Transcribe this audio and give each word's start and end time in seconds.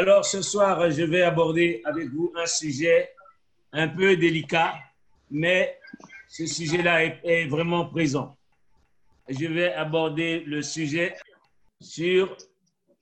Alors 0.00 0.24
ce 0.24 0.40
soir, 0.40 0.90
je 0.90 1.02
vais 1.02 1.20
aborder 1.20 1.82
avec 1.84 2.08
vous 2.08 2.32
un 2.34 2.46
sujet 2.46 3.10
un 3.70 3.86
peu 3.86 4.16
délicat, 4.16 4.72
mais 5.30 5.78
ce 6.26 6.46
sujet-là 6.46 7.04
est, 7.04 7.20
est 7.22 7.46
vraiment 7.48 7.84
présent. 7.84 8.34
Je 9.28 9.44
vais 9.44 9.74
aborder 9.74 10.40
le 10.40 10.62
sujet 10.62 11.14
sur 11.82 12.34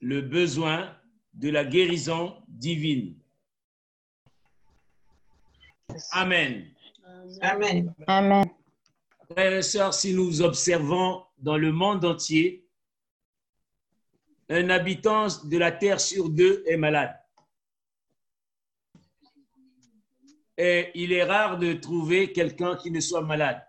le 0.01 0.23
besoin 0.23 0.93
de 1.35 1.51
la 1.51 1.65
guérison 1.65 2.35
divine. 2.49 3.15
Amen. 6.11 6.67
Amen. 7.41 7.95
Amen. 8.09 8.45
Frères 9.31 9.53
et 9.53 9.63
sœurs, 9.63 9.95
si 9.95 10.15
nous 10.15 10.43
observons 10.43 11.23
dans 11.39 11.59
le 11.59 11.71
monde 11.71 12.05
entier, 12.05 12.68
un 14.49 14.71
habitant 14.71 15.27
de 15.45 15.59
la 15.59 15.73
terre 15.73 16.01
sur 16.01 16.29
deux 16.29 16.63
est 16.67 16.77
malade. 16.77 17.15
Et 20.57 20.91
il 20.95 21.13
est 21.13 21.25
rare 21.25 21.59
de 21.59 21.75
trouver 21.75 22.33
quelqu'un 22.33 22.77
qui 22.77 22.91
ne 22.91 23.01
soit 23.01 23.23
malade. 23.23 23.65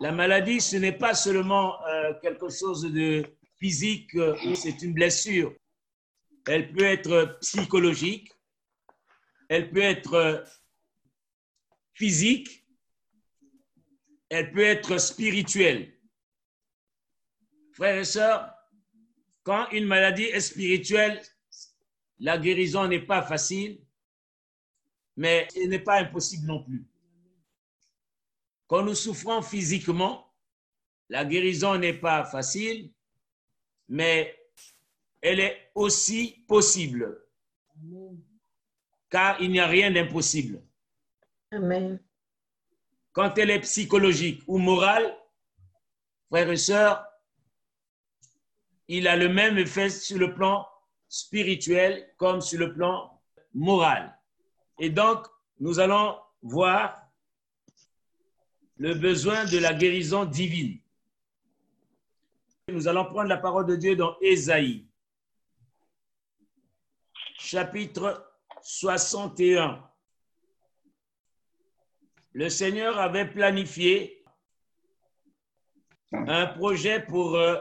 La 0.00 0.12
maladie, 0.12 0.60
ce 0.60 0.76
n'est 0.76 0.96
pas 0.96 1.14
seulement 1.14 1.84
euh, 1.86 2.14
quelque 2.20 2.48
chose 2.50 2.82
de 2.82 3.24
physique 3.58 4.14
euh, 4.14 4.36
c'est 4.54 4.82
une 4.82 4.92
blessure. 4.92 5.54
Elle 6.46 6.72
peut 6.72 6.84
être 6.84 7.38
psychologique, 7.40 8.30
elle 9.48 9.70
peut 9.70 9.82
être 9.82 10.14
euh, 10.14 10.44
physique, 11.94 12.66
elle 14.28 14.52
peut 14.52 14.64
être 14.64 14.98
spirituelle. 14.98 15.92
Frères 17.72 17.98
et 17.98 18.04
sœurs, 18.04 18.55
quand 19.46 19.70
une 19.70 19.84
maladie 19.84 20.24
est 20.24 20.40
spirituelle, 20.40 21.22
la 22.18 22.36
guérison 22.36 22.88
n'est 22.88 23.06
pas 23.06 23.22
facile, 23.22 23.80
mais 25.16 25.46
ce 25.54 25.60
n'est 25.68 25.78
pas 25.78 26.00
impossible 26.00 26.48
non 26.48 26.64
plus. 26.64 26.84
Quand 28.66 28.82
nous 28.82 28.96
souffrons 28.96 29.42
physiquement, 29.42 30.34
la 31.08 31.24
guérison 31.24 31.78
n'est 31.78 31.94
pas 31.94 32.24
facile, 32.24 32.90
mais 33.88 34.36
elle 35.20 35.38
est 35.38 35.70
aussi 35.76 36.44
possible, 36.48 37.24
car 39.08 39.40
il 39.40 39.52
n'y 39.52 39.60
a 39.60 39.68
rien 39.68 39.92
d'impossible. 39.92 40.60
Amen. 41.52 42.00
Quand 43.12 43.38
elle 43.38 43.50
est 43.50 43.60
psychologique 43.60 44.42
ou 44.48 44.58
morale, 44.58 45.16
frères 46.30 46.50
et 46.50 46.56
sœurs, 46.56 47.05
il 48.88 49.08
a 49.08 49.16
le 49.16 49.28
même 49.28 49.58
effet 49.58 49.90
sur 49.90 50.18
le 50.18 50.34
plan 50.34 50.66
spirituel 51.08 52.12
comme 52.16 52.40
sur 52.40 52.58
le 52.58 52.72
plan 52.74 53.20
moral. 53.54 54.16
Et 54.78 54.90
donc, 54.90 55.26
nous 55.60 55.78
allons 55.78 56.18
voir 56.42 57.02
le 58.76 58.94
besoin 58.94 59.44
de 59.46 59.58
la 59.58 59.72
guérison 59.72 60.24
divine. 60.24 60.78
Nous 62.68 62.88
allons 62.88 63.04
prendre 63.04 63.28
la 63.28 63.38
parole 63.38 63.66
de 63.66 63.76
Dieu 63.76 63.96
dans 63.96 64.16
Ésaïe, 64.20 64.86
chapitre 67.38 68.28
61. 68.60 69.82
Le 72.32 72.50
Seigneur 72.50 72.98
avait 72.98 73.30
planifié 73.30 74.24
un 76.12 76.46
projet 76.46 77.00
pour 77.00 77.36
euh, 77.36 77.56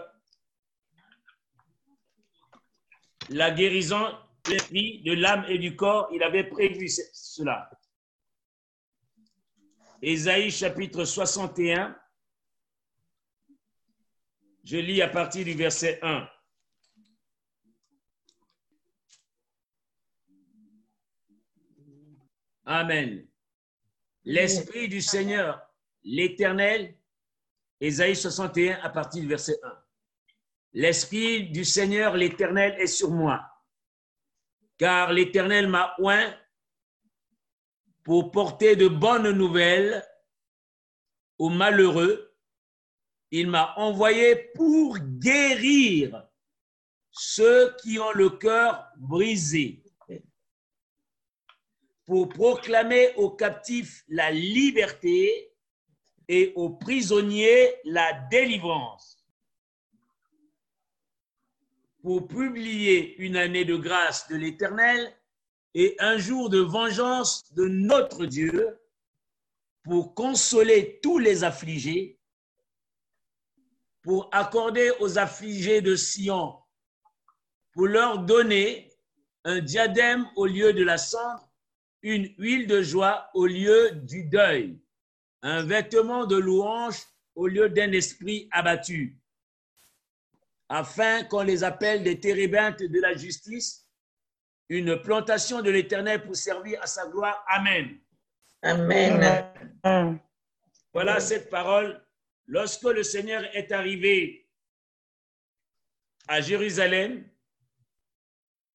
la 3.29 3.51
guérison 3.51 4.17
de 4.45 5.13
l'âme 5.13 5.45
et 5.49 5.57
du 5.57 5.75
corps. 5.75 6.09
Il 6.13 6.21
avait 6.23 6.43
prévu 6.43 6.87
ce- 6.87 7.01
cela. 7.13 7.69
Ésaïe 10.01 10.51
chapitre 10.51 11.03
61. 11.05 11.97
Je 14.63 14.77
lis 14.77 15.01
à 15.01 15.07
partir 15.07 15.45
du 15.45 15.53
verset 15.53 15.99
1. 16.01 16.27
Amen. 22.65 23.27
L'Esprit 24.23 24.87
du 24.89 25.01
Seigneur, 25.01 25.61
l'Éternel, 26.03 26.97
Ésaïe 27.79 28.15
61 28.15 28.79
à 28.81 28.89
partir 28.89 29.21
du 29.21 29.27
verset 29.27 29.57
1. 29.63 29.84
L'Esprit 30.75 31.51
du 31.51 31.63
Seigneur, 31.63 32.17
l'Éternel, 32.17 32.75
est 32.77 32.87
sur 32.87 33.09
moi, 33.09 33.49
car 34.77 35.13
l'Éternel 35.13 35.69
m'a 35.69 35.95
oint 35.99 36.37
pour 38.03 38.29
porter 38.29 38.75
de 38.75 38.89
bonnes 38.89 39.31
nouvelles 39.31 40.05
aux 41.37 41.49
malheureux. 41.49 42.35
Il 43.31 43.47
m'a 43.49 43.73
envoyé 43.77 44.35
pour 44.53 44.97
guérir 44.99 46.27
ceux 47.09 47.73
qui 47.81 47.97
ont 47.97 48.11
le 48.11 48.31
cœur 48.31 48.85
brisé, 48.97 49.81
pour 52.03 52.27
proclamer 52.27 53.13
aux 53.15 53.31
captifs 53.31 54.03
la 54.09 54.29
liberté 54.29 55.55
et 56.27 56.51
aux 56.57 56.71
prisonniers 56.71 57.75
la 57.85 58.11
délivrance, 58.29 59.14
pour 62.05 62.27
publier 62.27 63.17
une 63.17 63.35
année 63.35 63.65
de 63.65 63.75
grâce 63.75 64.27
de 64.27 64.35
l'Éternel 64.35 65.11
et 65.73 65.95
un 65.97 66.19
jour 66.19 66.51
de 66.51 66.59
vengeance 66.59 67.51
de 67.55 67.65
notre 67.65 68.27
Dieu, 68.27 68.79
pour 69.83 70.13
consoler 70.13 70.99
tous 71.01 71.17
les 71.17 71.43
affligés, 71.43 72.19
pour 74.03 74.29
accorder 74.31 74.91
aux 74.99 75.17
affligés 75.17 75.81
de 75.81 75.95
Sion, 75.95 76.53
pour 77.73 77.87
leur 77.87 78.19
donner 78.19 78.91
un 79.43 79.59
diadème 79.59 80.27
au 80.35 80.45
lieu 80.45 80.73
de 80.73 80.83
la 80.83 80.99
cendre, 80.99 81.49
une 82.03 82.31
huile 82.37 82.67
de 82.67 82.83
joie 82.83 83.31
au 83.33 83.47
lieu 83.47 83.89
du 83.93 84.25
deuil, 84.25 84.79
un 85.41 85.63
vêtement 85.63 86.27
de 86.27 86.35
louange 86.35 87.01
au 87.33 87.47
lieu 87.47 87.67
d'un 87.67 87.93
esprit 87.93 88.47
abattu, 88.51 89.17
afin 90.69 91.23
qu'on 91.25 91.43
les 91.43 91.63
appelle 91.63 92.03
des 92.03 92.19
térébintes 92.19 92.81
de 92.81 93.01
la 93.01 93.15
justice, 93.15 93.87
une 94.69 94.99
plantation 95.01 95.61
de 95.61 95.69
l'Éternel 95.69 96.23
pour 96.23 96.35
servir 96.35 96.81
à 96.81 96.87
sa 96.87 97.07
gloire. 97.07 97.43
Amen. 97.47 97.99
Amen. 98.63 99.51
Amen. 99.83 100.19
Voilà 100.93 101.19
cette 101.19 101.49
parole. 101.49 102.03
Lorsque 102.47 102.83
le 102.83 103.03
Seigneur 103.03 103.43
est 103.55 103.71
arrivé 103.71 104.47
à 106.27 106.41
Jérusalem, 106.41 107.29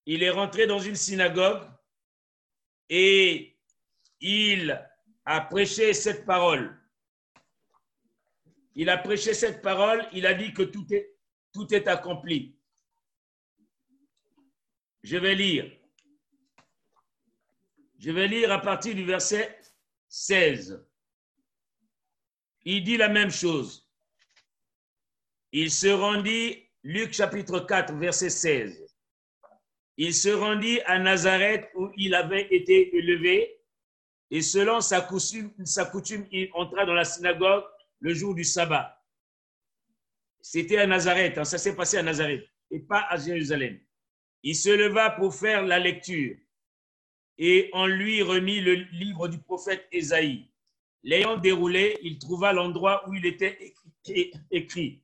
il 0.07 0.23
est 0.23 0.31
rentré 0.31 0.67
dans 0.67 0.79
une 0.79 0.97
synagogue 0.97 1.63
et 2.89 3.57
il 4.21 4.79
a 5.25 5.41
prêché 5.41 5.95
cette 5.95 6.27
parole. 6.27 6.77
Il 8.75 8.89
a 8.89 8.99
prêché 8.99 9.35
cette 9.35 9.63
parole, 9.63 10.07
il 10.13 10.27
a 10.27 10.35
dit 10.35 10.53
que 10.53 10.63
tout 10.63 10.87
est, 10.93 11.17
tout 11.53 11.73
est 11.75 11.89
accompli. 11.89 12.57
Je 15.03 15.17
vais 15.17 15.35
lire. 15.35 15.71
Je 17.99 18.11
vais 18.11 18.29
lire 18.29 18.53
à 18.53 18.59
partir 18.61 18.95
du 18.95 19.05
verset 19.05 19.59
16 20.09 20.85
il 22.65 22.85
dit 22.85 22.97
la 22.97 23.09
même 23.09 23.31
chose. 23.31 23.87
Il 25.53 25.71
se 25.71 25.89
rendit 25.89 26.69
Luc 26.83 27.13
chapitre 27.13 27.61
4, 27.61 27.95
verset 27.95 28.31
16. 28.31 28.87
Il 29.97 30.15
se 30.15 30.29
rendit 30.29 30.81
à 30.83 30.99
Nazareth 30.99 31.69
où 31.75 31.91
il 31.97 32.15
avait 32.15 32.47
été 32.55 32.97
élevé 32.97 33.59
et 34.31 34.43
selon 34.43 34.81
sa 34.81 35.01
coutume, 35.01 35.53
sa 35.65 35.85
coutume, 35.85 36.27
il 36.31 36.49
entra 36.55 36.87
dans 36.87 36.95
la 36.95 37.05
synagogue 37.05 37.65
le 37.99 38.15
jour 38.15 38.35
du 38.35 38.45
sabbat. 38.45 39.00
C'était 40.43 40.79
à 40.79 40.87
Nazareth, 40.87 41.39
hein, 41.39 41.45
ça 41.45 41.59
s'est 41.59 41.77
passé 41.77 41.97
à 41.99 42.03
Nazareth 42.03 42.45
et 42.71 42.81
pas 42.81 43.07
à 43.09 43.17
Jérusalem. 43.17 43.79
Il 44.43 44.57
se 44.57 44.71
leva 44.71 45.11
pour 45.11 45.35
faire 45.35 45.65
la 45.65 45.79
lecture 45.79 46.37
et 47.37 47.71
on 47.73 47.87
lui 47.87 48.23
remit 48.23 48.61
le 48.61 48.75
livre 48.75 49.29
du 49.29 49.39
prophète 49.39 49.87
Ésaïe. 49.93 50.51
L'ayant 51.03 51.39
déroulé, 51.39 51.99
il 52.03 52.19
trouva 52.19 52.53
l'endroit 52.53 53.09
où 53.09 53.15
il 53.15 53.25
était 53.25 53.75
écrit. 54.51 55.03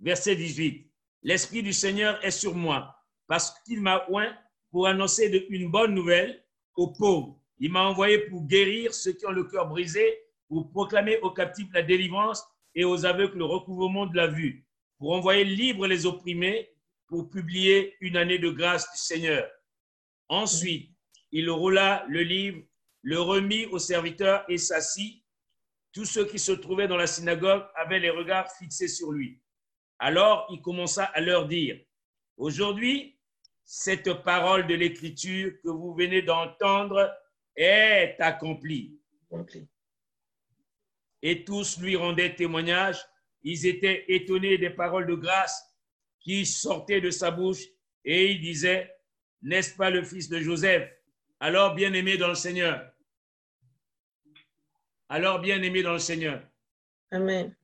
Verset 0.00 0.34
18. 0.34 0.90
L'Esprit 1.22 1.62
du 1.62 1.72
Seigneur 1.72 2.22
est 2.24 2.32
sur 2.32 2.56
moi, 2.56 2.96
parce 3.28 3.56
qu'il 3.60 3.80
m'a 3.80 4.04
oint 4.10 4.36
pour 4.72 4.88
annoncer 4.88 5.46
une 5.50 5.70
bonne 5.70 5.94
nouvelle 5.94 6.44
aux 6.74 6.88
pauvres. 6.88 7.38
Il 7.58 7.70
m'a 7.70 7.82
envoyé 7.84 8.18
pour 8.18 8.44
guérir 8.44 8.92
ceux 8.92 9.12
qui 9.12 9.24
ont 9.26 9.30
le 9.30 9.44
cœur 9.44 9.68
brisé, 9.68 10.18
pour 10.48 10.68
proclamer 10.70 11.18
aux 11.18 11.30
captifs 11.30 11.72
la 11.72 11.82
délivrance 11.82 12.44
et 12.74 12.84
aux 12.84 13.04
aveugles 13.06 13.38
le 13.38 13.44
recouvrement 13.44 14.06
de 14.06 14.16
la 14.16 14.26
vue, 14.26 14.66
pour 14.98 15.12
envoyer 15.12 15.44
libres 15.44 15.86
les 15.86 16.06
opprimés, 16.06 16.70
pour 17.06 17.28
publier 17.28 17.96
une 18.00 18.16
année 18.16 18.38
de 18.38 18.50
grâce 18.50 18.90
du 18.90 18.98
Seigneur. 18.98 19.48
Ensuite, 20.28 20.90
il 21.30 21.50
roula 21.50 22.04
le 22.08 22.22
livre, 22.22 22.62
le 23.02 23.20
remit 23.20 23.66
aux 23.66 23.78
serviteurs 23.78 24.44
et 24.48 24.58
s'assit. 24.58 25.22
Tous 25.92 26.06
ceux 26.06 26.24
qui 26.24 26.38
se 26.38 26.52
trouvaient 26.52 26.88
dans 26.88 26.96
la 26.96 27.06
synagogue 27.06 27.64
avaient 27.74 27.98
les 27.98 28.10
regards 28.10 28.50
fixés 28.56 28.88
sur 28.88 29.12
lui. 29.12 29.42
Alors 29.98 30.46
il 30.50 30.62
commença 30.62 31.04
à 31.04 31.20
leur 31.20 31.46
dire, 31.46 31.78
aujourd'hui, 32.36 33.18
cette 33.64 34.12
parole 34.22 34.66
de 34.66 34.74
l'Écriture 34.74 35.52
que 35.62 35.68
vous 35.68 35.94
venez 35.94 36.22
d'entendre 36.22 37.12
est 37.54 38.16
accomplie. 38.18 38.98
Et 41.22 41.44
tous 41.44 41.78
lui 41.78 41.96
rendaient 41.96 42.34
témoignage. 42.34 42.98
Ils 43.42 43.66
étaient 43.66 44.04
étonnés 44.08 44.58
des 44.58 44.70
paroles 44.70 45.06
de 45.06 45.14
grâce 45.14 45.64
qui 46.20 46.44
sortaient 46.46 47.00
de 47.00 47.10
sa 47.10 47.30
bouche 47.30 47.62
et 48.04 48.32
ils 48.32 48.40
disaient, 48.40 48.92
n'est-ce 49.42 49.74
pas 49.76 49.90
le 49.90 50.02
fils 50.04 50.28
de 50.28 50.40
Joseph? 50.40 50.90
Alors 51.40 51.74
bien-aimé 51.74 52.16
dans 52.16 52.28
le 52.28 52.34
Seigneur. 52.34 52.92
Alors 55.08 55.40
bien-aimé 55.40 55.82
dans 55.82 55.92
le 55.92 55.98
Seigneur. 55.98 56.42
Amen. 57.10 57.54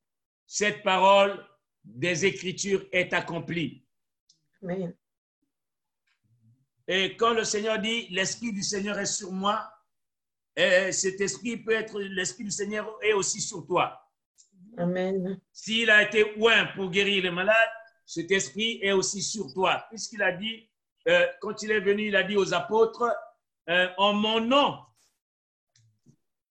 Cette 0.47 0.83
parole 0.83 1.45
des 1.85 2.27
Écritures 2.27 2.87
est 2.93 3.13
accomplie. 3.13 3.85
Amen. 4.63 4.95
Et 6.87 7.17
quand 7.17 7.35
le 7.35 7.45
Seigneur 7.45 7.79
dit, 7.79 8.09
l'Esprit 8.09 8.53
du 8.53 8.63
Seigneur 8.63 8.99
est 8.99 9.07
sur 9.07 9.31
moi, 9.31 9.71
et 10.59 10.91
cet 10.91 11.21
esprit 11.21 11.57
peut 11.57 11.73
être, 11.73 12.01
l'Esprit 12.01 12.43
du 12.43 12.51
Seigneur 12.51 12.99
est 13.01 13.13
aussi 13.13 13.41
sur 13.41 13.65
toi. 13.65 13.97
Amen. 14.77 15.41
S'il 15.53 15.89
a 15.89 16.03
été 16.03 16.35
oint 16.37 16.67
pour 16.75 16.91
guérir 16.91 17.23
les 17.23 17.31
malades, 17.31 17.71
cet 18.05 18.33
esprit 18.33 18.81
est 18.83 18.91
aussi 18.91 19.23
sur 19.23 19.53
toi. 19.55 19.87
Puisqu'il 19.89 20.21
a 20.21 20.33
dit, 20.33 20.69
euh, 21.07 21.25
quand 21.41 21.63
il 21.63 21.71
est 21.71 21.79
venu, 21.79 22.09
il 22.09 22.17
a 22.17 22.25
dit 22.25 22.37
aux 22.37 22.53
apôtres, 22.55 23.05
euh, 23.69 23.87
en 23.99 24.15
mon 24.15 24.41
nom, 24.41 24.79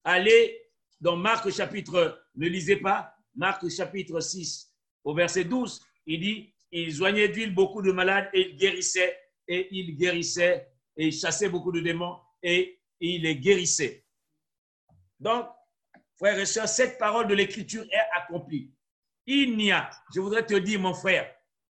allez 0.05 0.57
dans 1.01 1.17
Marc 1.17 1.51
chapitre, 1.51 2.17
ne 2.35 2.47
lisez 2.47 2.77
pas, 2.77 3.13
Marc 3.35 3.67
chapitre 3.69 4.21
6, 4.21 4.73
au 5.03 5.13
verset 5.13 5.43
12, 5.43 5.81
il 6.05 6.21
dit, 6.21 6.53
il 6.71 6.91
joignait 6.91 7.27
d'huile 7.27 7.53
beaucoup 7.53 7.81
de 7.81 7.91
malades 7.91 8.29
et 8.31 8.51
il 8.51 8.55
guérissait, 8.55 9.19
et 9.49 9.67
il 9.71 9.97
guérissait, 9.97 10.65
et 10.95 11.07
il 11.07 11.13
chassait 11.13 11.49
beaucoup 11.49 11.73
de 11.73 11.81
démons, 11.81 12.17
et 12.41 12.79
il 12.99 13.23
les 13.23 13.37
guérissait. 13.37 14.05
Donc, 15.19 15.47
frères 16.17 16.39
et 16.39 16.45
sœurs, 16.45 16.67
cette 16.67 16.97
parole 16.97 17.27
de 17.27 17.35
l'Écriture 17.35 17.83
est 17.83 18.17
accomplie. 18.17 18.71
Il 19.25 19.57
n'y 19.57 19.71
a, 19.71 19.89
je 20.13 20.19
voudrais 20.19 20.45
te 20.45 20.55
dire, 20.55 20.79
mon 20.79 20.93
frère, 20.93 21.33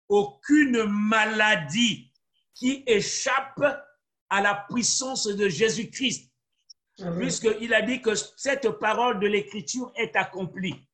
aucune 0.08 0.84
maladie 0.84 2.12
qui 2.54 2.82
échappe 2.86 3.64
à 4.28 4.40
la 4.40 4.66
puissance 4.70 5.26
de 5.26 5.48
Jésus-Christ, 5.48 6.32
puisqu'il 7.18 7.72
a 7.74 7.82
dit 7.82 8.00
que 8.00 8.14
cette 8.14 8.68
parole 8.78 9.18
de 9.18 9.26
l'Écriture 9.26 9.92
est 9.96 10.14
accomplie. 10.14 10.86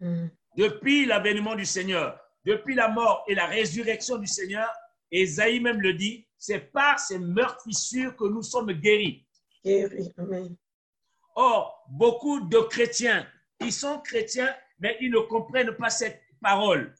Mm. 0.00 0.28
Depuis 0.56 1.04
l'avènement 1.04 1.54
du 1.54 1.66
Seigneur, 1.66 2.18
depuis 2.44 2.74
la 2.74 2.88
mort 2.88 3.24
et 3.28 3.34
la 3.34 3.46
résurrection 3.46 4.16
du 4.16 4.26
Seigneur, 4.26 4.68
Esaïe 5.10 5.60
même 5.60 5.80
le 5.80 5.94
dit, 5.94 6.26
c'est 6.38 6.72
par 6.72 6.98
ces 6.98 7.18
meurtrissures 7.18 8.16
que 8.16 8.24
nous 8.24 8.42
sommes 8.42 8.72
guéris. 8.72 9.26
Guéri. 9.68 10.12
Amen. 10.16 10.56
Or, 11.34 11.84
beaucoup 11.90 12.40
de 12.40 12.58
chrétiens, 12.58 13.26
ils 13.60 13.72
sont 13.72 14.00
chrétiens, 14.00 14.54
mais 14.78 14.96
ils 15.00 15.10
ne 15.10 15.20
comprennent 15.20 15.76
pas 15.76 15.90
cette 15.90 16.20
parole. 16.40 16.94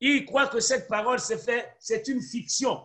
Ils 0.00 0.24
croient 0.24 0.48
que 0.48 0.60
cette 0.60 0.88
parole, 0.88 1.18
c'est 1.18 1.38
fait, 1.38 1.74
c'est 1.78 2.06
une 2.08 2.22
fiction. 2.22 2.80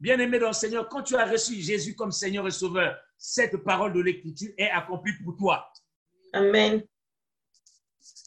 Bien-aimé 0.00 0.38
dans 0.38 0.48
le 0.48 0.52
Seigneur, 0.52 0.88
quand 0.88 1.02
tu 1.02 1.16
as 1.16 1.26
reçu 1.26 1.60
Jésus 1.60 1.94
comme 1.94 2.12
Seigneur 2.12 2.46
et 2.46 2.50
Sauveur, 2.50 2.96
cette 3.16 3.56
parole 3.58 3.92
de 3.92 4.00
l'Écriture 4.00 4.52
est 4.56 4.70
accomplie 4.70 5.14
pour 5.24 5.36
toi. 5.36 5.72
Amen. 6.32 6.84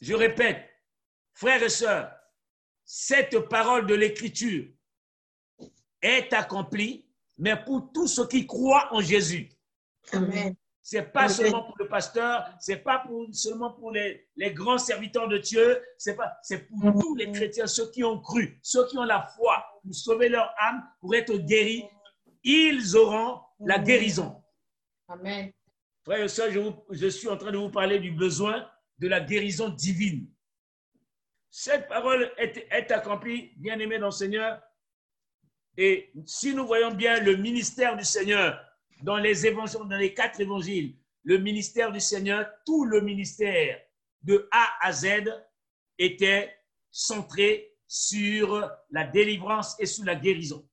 Je 0.00 0.14
répète, 0.14 0.68
frères 1.34 1.62
et 1.62 1.68
sœurs, 1.68 2.12
cette 2.84 3.38
parole 3.48 3.86
de 3.86 3.94
l'Écriture 3.94 4.68
est 6.02 6.32
accomplie, 6.32 7.06
mais 7.38 7.56
pour 7.64 7.90
tous 7.92 8.08
ceux 8.08 8.26
qui 8.26 8.46
croient 8.46 8.88
en 8.92 9.00
Jésus. 9.00 9.48
Amen. 10.12 10.54
C'est 10.84 11.12
pas 11.12 11.20
Amen. 11.20 11.30
seulement 11.30 11.62
pour 11.64 11.76
le 11.78 11.86
pasteur, 11.86 12.44
c'est 12.58 12.78
pas 12.78 12.98
pour, 13.06 13.28
seulement 13.32 13.72
pour 13.72 13.92
les, 13.92 14.28
les 14.34 14.52
grands 14.52 14.78
serviteurs 14.78 15.28
de 15.28 15.38
Dieu, 15.38 15.80
c'est 15.96 16.16
pas, 16.16 16.32
c'est 16.42 16.66
pour 16.66 16.82
Amen. 16.82 17.00
tous 17.00 17.14
les 17.14 17.30
chrétiens, 17.30 17.68
ceux 17.68 17.88
qui 17.92 18.02
ont 18.02 18.18
cru, 18.20 18.58
ceux 18.62 18.86
qui 18.88 18.98
ont 18.98 19.04
la 19.04 19.22
foi 19.36 19.64
pour 19.82 19.94
sauver 19.94 20.28
leur 20.28 20.52
âme, 20.58 20.82
pour 21.00 21.14
être 21.14 21.36
guéris, 21.36 21.84
ils 22.42 22.96
auront 22.96 23.40
la 23.60 23.78
guérison. 23.78 24.42
Amen. 25.06 25.52
Frères 26.04 26.24
et 26.24 26.28
sœurs, 26.28 26.50
je, 26.50 26.58
vous- 26.58 26.82
je 26.90 27.06
suis 27.06 27.28
en 27.28 27.36
train 27.36 27.52
de 27.52 27.58
vous 27.58 27.70
parler 27.70 28.00
du 28.00 28.10
besoin 28.10 28.68
de 28.98 29.06
la 29.06 29.20
guérison 29.20 29.68
divine. 29.68 30.28
Cette 31.48 31.86
parole 31.86 32.32
est, 32.38 32.66
est 32.70 32.90
accomplie, 32.90 33.52
bien 33.56 33.78
aimé 33.78 33.98
dans 33.98 34.06
le 34.06 34.10
Seigneur. 34.12 34.60
Et 35.76 36.12
si 36.26 36.54
nous 36.54 36.66
voyons 36.66 36.90
bien 36.90 37.20
le 37.20 37.36
ministère 37.36 37.96
du 37.96 38.04
Seigneur 38.04 38.60
dans 39.02 39.18
les 39.18 39.46
évangiles, 39.46 39.80
dans 39.88 39.96
les 39.96 40.14
quatre 40.14 40.40
évangiles, 40.40 40.96
le 41.24 41.38
ministère 41.38 41.92
du 41.92 42.00
Seigneur, 42.00 42.48
tout 42.64 42.84
le 42.84 43.00
ministère 43.00 43.80
de 44.22 44.48
A 44.50 44.68
à 44.80 44.92
Z 44.92 45.06
était 45.98 46.52
centré 46.90 47.74
sur 47.86 48.70
la 48.90 49.04
délivrance 49.04 49.76
et 49.78 49.86
sur 49.86 50.04
la 50.04 50.14
guérison. 50.14 50.66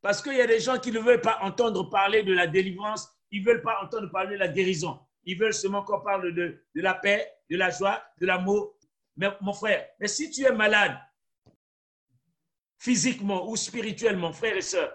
Parce 0.00 0.22
qu'il 0.22 0.34
y 0.34 0.40
a 0.40 0.46
des 0.46 0.60
gens 0.60 0.78
qui 0.78 0.92
ne 0.92 1.00
veulent 1.00 1.20
pas 1.20 1.38
entendre 1.42 1.90
parler 1.90 2.22
de 2.22 2.32
la 2.32 2.46
délivrance, 2.46 3.08
ils 3.30 3.42
ne 3.42 3.46
veulent 3.46 3.62
pas 3.62 3.82
entendre 3.82 4.10
parler 4.10 4.34
de 4.34 4.40
la 4.40 4.48
guérison. 4.48 4.98
Ils 5.24 5.38
veulent 5.38 5.54
seulement 5.54 5.84
qu'on 5.84 6.00
parle 6.00 6.32
de, 6.32 6.64
la 6.74 6.94
paix, 6.94 7.30
de 7.50 7.56
la 7.56 7.70
joie, 7.70 8.02
de 8.18 8.26
l'amour. 8.26 8.74
Mais 9.16 9.28
mon 9.40 9.52
frère, 9.52 9.86
mais 9.98 10.08
si 10.08 10.30
tu 10.30 10.44
es 10.44 10.52
malade, 10.52 10.96
physiquement 12.78 13.48
ou 13.50 13.56
spirituellement, 13.56 14.32
frère 14.32 14.56
et 14.56 14.62
sœur, 14.62 14.90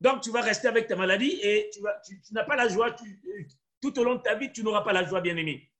donc 0.00 0.20
tu 0.20 0.30
vas 0.30 0.42
rester 0.42 0.68
avec 0.68 0.86
ta 0.86 0.96
maladie 0.96 1.40
et 1.42 1.70
tu, 1.72 1.80
n'as 2.32 2.44
pas 2.44 2.56
la 2.56 2.68
joie. 2.68 2.94
tout 3.80 3.98
au 3.98 4.04
long 4.04 4.16
de 4.16 4.22
ta 4.22 4.34
vie, 4.34 4.52
tu 4.52 4.62
n'auras 4.62 4.82
pas 4.82 4.92
la 4.92 5.04
joie, 5.04 5.20
bien-aimé. 5.20 5.70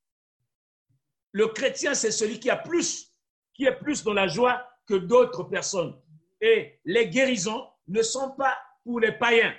Le 1.32 1.48
chrétien, 1.48 1.94
c'est 1.94 2.10
celui 2.10 2.40
qui 2.40 2.50
a 2.50 2.56
plus, 2.56 3.12
qui 3.54 3.64
est 3.64 3.76
plus 3.76 4.02
dans 4.02 4.14
la 4.14 4.26
joie 4.26 4.66
que 4.87 4.94
d'autres 4.94 5.44
personnes. 5.44 5.94
Et 6.40 6.80
les 6.84 7.08
guérisons 7.08 7.68
ne 7.87 8.02
sont 8.02 8.32
pas 8.32 8.56
pour 8.82 9.00
les 9.00 9.12
païens. 9.12 9.54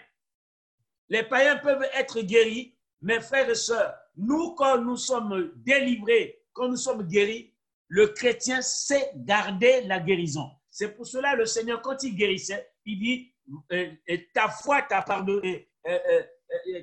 Les 1.10 1.24
païens 1.24 1.58
peuvent 1.58 1.86
être 1.96 2.22
guéris, 2.22 2.76
mais 3.02 3.22
frères 3.22 3.50
et 3.50 3.56
sœurs, 3.56 3.94
nous, 4.18 4.56
quand 4.56 4.82
nous 4.82 4.98
sommes 4.98 5.52
délivrés, 5.56 6.42
quand 6.54 6.68
nous 6.68 6.78
sommes 6.78 7.04
guéris, 7.04 7.54
le 7.88 8.08
chrétien 8.08 8.62
sait 8.62 9.12
garder 9.16 9.82
la 9.82 10.00
guérison. 10.00 10.50
C'est 10.70 10.96
pour 10.96 11.08
cela 11.08 11.36
le 11.36 11.46
Seigneur, 11.46 11.82
quand 11.82 12.04
il 12.04 12.16
guérissait, 12.16 12.70
il 12.86 13.00
dit, 13.00 13.34
euh, 13.72 13.92
ta 14.34 14.50
foi 14.50 14.82
t'a 14.84 15.02
pardonné, 15.02 15.70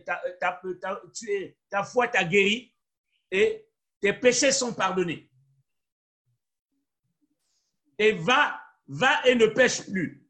ta, 0.04 0.20
ta- 0.40 0.60
ta- 0.80 1.02
ta 1.70 1.82
foi 1.84 2.08
t'a 2.08 2.24
guéri 2.24 2.74
et 3.30 3.66
tes 4.00 4.12
péchés 4.12 4.52
sont 4.52 4.72
pardonnés. 4.74 5.30
Et 7.98 8.12
va, 8.12 8.60
va 8.86 9.26
et 9.26 9.34
ne 9.34 9.46
pêche 9.46 9.82
plus. 9.90 10.22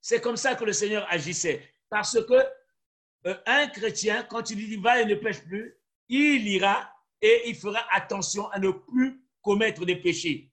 C'est 0.00 0.20
comme 0.20 0.36
ça 0.36 0.54
que 0.54 0.64
le 0.64 0.72
Seigneur 0.72 1.06
agissait. 1.10 1.62
Parce 1.88 2.18
que 2.24 2.34
euh, 3.26 3.36
un 3.46 3.68
chrétien, 3.68 4.24
quand 4.24 4.50
il 4.50 4.56
dit 4.56 4.76
va 4.76 5.00
et 5.00 5.04
ne 5.04 5.14
pêche 5.14 5.42
plus, 5.44 5.76
il 6.08 6.48
ira 6.48 6.92
et 7.20 7.48
il 7.48 7.54
fera 7.54 7.86
attention 7.94 8.48
à 8.48 8.58
ne 8.58 8.70
plus 8.70 9.22
commettre 9.42 9.84
des 9.84 9.96
péchés. 9.96 10.50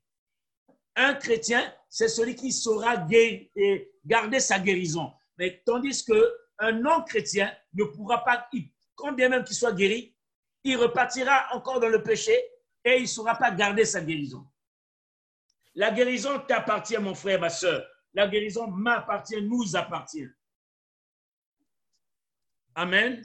un 0.95 1.13
chrétien, 1.15 1.73
c'est 1.89 2.07
celui 2.07 2.35
qui 2.35 2.51
saura 2.51 2.97
guérir 2.97 3.49
et 3.55 3.91
garder 4.05 4.39
sa 4.39 4.59
guérison. 4.59 5.11
Mais 5.37 5.61
tandis 5.65 6.05
que 6.05 6.33
un 6.59 6.73
non-chrétien 6.73 7.51
ne 7.73 7.85
pourra 7.85 8.23
pas, 8.23 8.47
quand 8.95 9.13
bien 9.13 9.29
même 9.29 9.43
qu'il 9.43 9.55
soit 9.55 9.73
guéri, 9.73 10.15
il 10.63 10.77
repartira 10.77 11.47
encore 11.53 11.79
dans 11.79 11.87
le 11.87 12.03
péché 12.03 12.37
et 12.83 12.97
il 12.97 13.03
ne 13.03 13.07
saura 13.07 13.35
pas 13.35 13.51
garder 13.51 13.85
sa 13.85 14.01
guérison. 14.01 14.45
La 15.75 15.91
guérison 15.91 16.39
t'appartient, 16.39 16.97
mon 16.97 17.15
frère, 17.15 17.39
ma 17.39 17.49
soeur. 17.49 17.85
La 18.13 18.27
guérison 18.27 18.67
m'appartient, 18.67 19.41
nous 19.41 19.75
appartient. 19.75 20.27
Amen. 22.75 23.23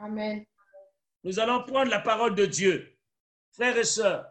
Amen. 0.00 0.44
Nous 1.24 1.38
allons 1.38 1.62
prendre 1.64 1.90
la 1.90 2.00
parole 2.00 2.34
de 2.34 2.46
Dieu. 2.46 2.98
Frères 3.52 3.76
et 3.76 3.84
sœurs, 3.84 4.26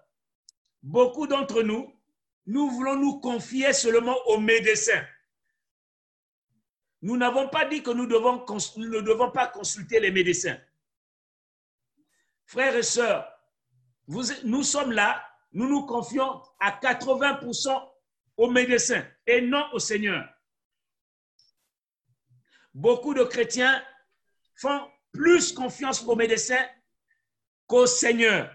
beaucoup 0.83 1.27
d'entre 1.27 1.61
nous, 1.61 1.95
nous 2.45 2.69
voulons 2.69 2.95
nous 2.95 3.19
confier 3.19 3.73
seulement 3.73 4.17
aux 4.27 4.39
médecins. 4.39 5.05
Nous 7.01 7.17
n'avons 7.17 7.49
pas 7.49 7.65
dit 7.65 7.81
que 7.81 7.91
nous, 7.91 8.05
ne 8.05 9.01
devons 9.01 9.31
pas 9.31 9.47
consulter 9.47 9.99
les 9.99 10.11
médecins. 10.11 10.59
Frères 12.45 12.75
et 12.75 12.83
sœurs, 12.83 13.27
nous 14.07 14.63
sommes 14.63 14.91
là, 14.91 15.25
nous 15.53 15.67
nous 15.67 15.85
confions 15.85 16.41
à 16.59 16.71
80% 16.71 17.89
aux 18.37 18.49
médecins 18.49 19.05
et 19.25 19.41
non 19.41 19.65
au 19.73 19.79
Seigneur. 19.79 20.27
Beaucoup 22.73 23.13
de 23.13 23.23
chrétiens 23.23 23.83
font 24.55 24.89
plus 25.11 25.51
confiance 25.51 26.03
aux 26.03 26.15
médecins 26.15 26.65
qu'au 27.67 27.85
Seigneur. 27.85 28.53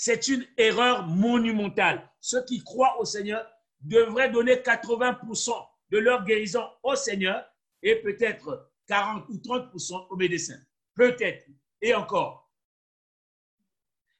C'est 0.00 0.28
une 0.28 0.46
erreur 0.56 1.08
monumentale. 1.08 2.08
Ceux 2.20 2.44
qui 2.44 2.62
croient 2.62 3.00
au 3.00 3.04
Seigneur 3.04 3.44
devraient 3.80 4.30
donner 4.30 4.54
80% 4.54 5.50
de 5.90 5.98
leur 5.98 6.22
guérison 6.22 6.62
au 6.84 6.94
Seigneur 6.94 7.44
et 7.82 7.96
peut-être 7.96 8.70
40 8.86 9.28
ou 9.28 9.38
30% 9.38 10.06
aux 10.08 10.14
médecins. 10.16 10.60
Peut-être. 10.94 11.48
Et 11.82 11.96
encore. 11.96 12.48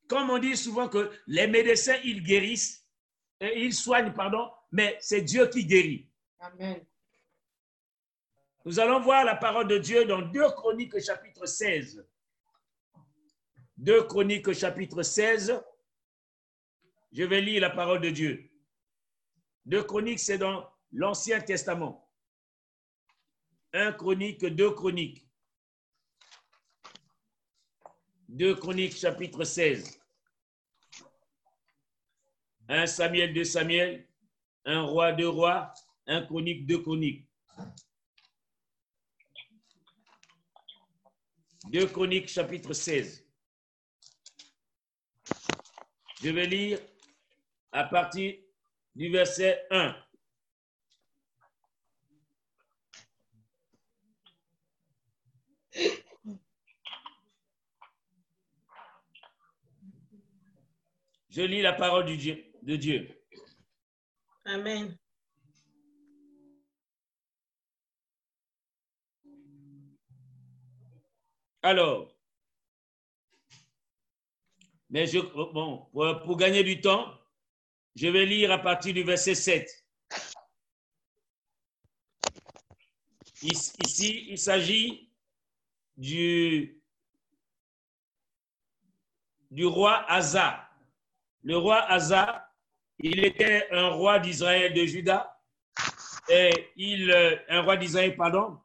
Comme 0.09 0.31
on 0.31 0.39
dit 0.39 0.57
souvent 0.57 0.89
que 0.89 1.13
les 1.29 1.47
médecins, 1.47 1.97
ils 2.03 2.25
guérissent, 2.25 2.85
et 3.39 3.63
ils 3.63 3.73
soignent, 3.73 4.13
pardon, 4.13 4.51
mais 4.73 4.99
c'est 5.01 5.23
Dieu 5.23 5.47
qui 5.47 5.65
guérit. 5.65 6.11
Amen. 6.41 6.85
Nous 8.65 8.81
allons 8.81 8.99
voir 8.99 9.25
la 9.25 9.37
parole 9.37 9.69
de 9.69 9.79
Dieu 9.79 10.05
dans 10.07 10.23
2 10.23 10.51
Chroniques 10.57 10.99
chapitre 10.99 11.47
16. 11.47 12.05
2 13.77 14.03
Chroniques 14.09 14.53
chapitre 14.55 15.05
16. 15.05 15.63
Je 17.13 17.23
vais 17.25 17.41
lire 17.41 17.61
la 17.63 17.71
parole 17.71 18.01
de 18.01 18.11
Dieu. 18.11 18.51
2 19.67 19.83
Chroniques, 19.83 20.21
c'est 20.21 20.39
dans 20.39 20.71
l'Ancien 20.93 21.41
Testament. 21.41 22.09
1 23.73 23.93
Chronique, 23.93 24.45
2 24.45 24.71
Chroniques. 24.73 25.27
2 28.29 28.55
Chroniques 28.57 28.97
chapitre 28.97 29.45
16. 29.45 30.01
1 32.69 32.87
Samuel, 32.87 33.33
2 33.33 33.45
Samuel. 33.45 34.07
1 34.65 34.83
Roi, 34.83 35.13
2 35.13 35.29
Rois. 35.29 35.73
1 36.07 36.23
Chronique, 36.27 36.67
2 36.67 36.79
Chroniques. 36.83 37.27
2 41.71 41.87
Chroniques 41.87 42.29
chapitre 42.29 42.73
16. 42.73 43.27
Je 46.23 46.31
vais 46.31 46.47
lire 46.47 46.81
à 47.79 47.85
partir 47.85 48.35
du 48.97 49.09
verset 49.09 49.65
1. 49.71 49.95
Je 61.29 61.43
lis 61.43 61.63
la 61.63 61.73
parole 61.73 62.07
du 62.07 62.17
Dieu, 62.17 62.45
de 62.63 62.75
Dieu. 62.75 63.09
Amen. 64.45 64.99
Alors, 71.63 72.13
mais 74.91 75.07
je, 75.07 75.21
bon, 75.53 75.87
pour, 75.93 76.23
pour 76.25 76.37
gagner 76.37 76.65
du 76.65 76.81
temps, 76.81 77.15
je 77.99 78.07
vais 78.07 78.27
lire 78.27 78.53
à 78.53 78.59
partir 78.59 78.95
du 78.95 79.03
verset 79.03 79.35
7. 79.35 79.69
Ici, 83.43 84.27
il 84.29 84.39
s'agit 84.39 85.13
du, 85.97 86.81
du 89.51 89.67
roi 89.67 90.09
Asa. 90.09 90.71
Le 91.43 91.57
roi 91.57 91.83
Asa, 91.91 92.49
il 93.01 93.25
était 93.25 93.67
un 93.73 93.89
roi 93.89 94.21
d'Israël, 94.21 94.73
de 94.75 94.85
Juda, 94.85 95.37
et 96.29 96.71
il, 96.77 97.11
euh, 97.11 97.37
un 97.49 97.63
roi 97.63 97.77
d'Israël, 97.77 98.15
pardon, 98.15 98.61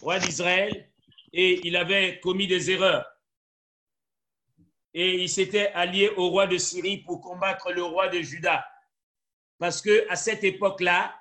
roi 0.00 0.18
d'Israël, 0.18 0.92
et 1.32 1.64
il 1.64 1.76
avait 1.76 2.18
commis 2.18 2.48
des 2.48 2.72
erreurs. 2.72 3.06
Et 4.98 5.22
il 5.22 5.28
s'était 5.28 5.72
allié 5.72 6.08
au 6.16 6.30
roi 6.30 6.46
de 6.46 6.56
Syrie 6.56 6.96
pour 6.96 7.20
combattre 7.20 7.70
le 7.70 7.82
roi 7.82 8.08
de 8.08 8.22
Juda. 8.22 8.66
Parce 9.58 9.82
que 9.82 10.10
à 10.10 10.16
cette 10.16 10.42
époque-là, 10.42 11.14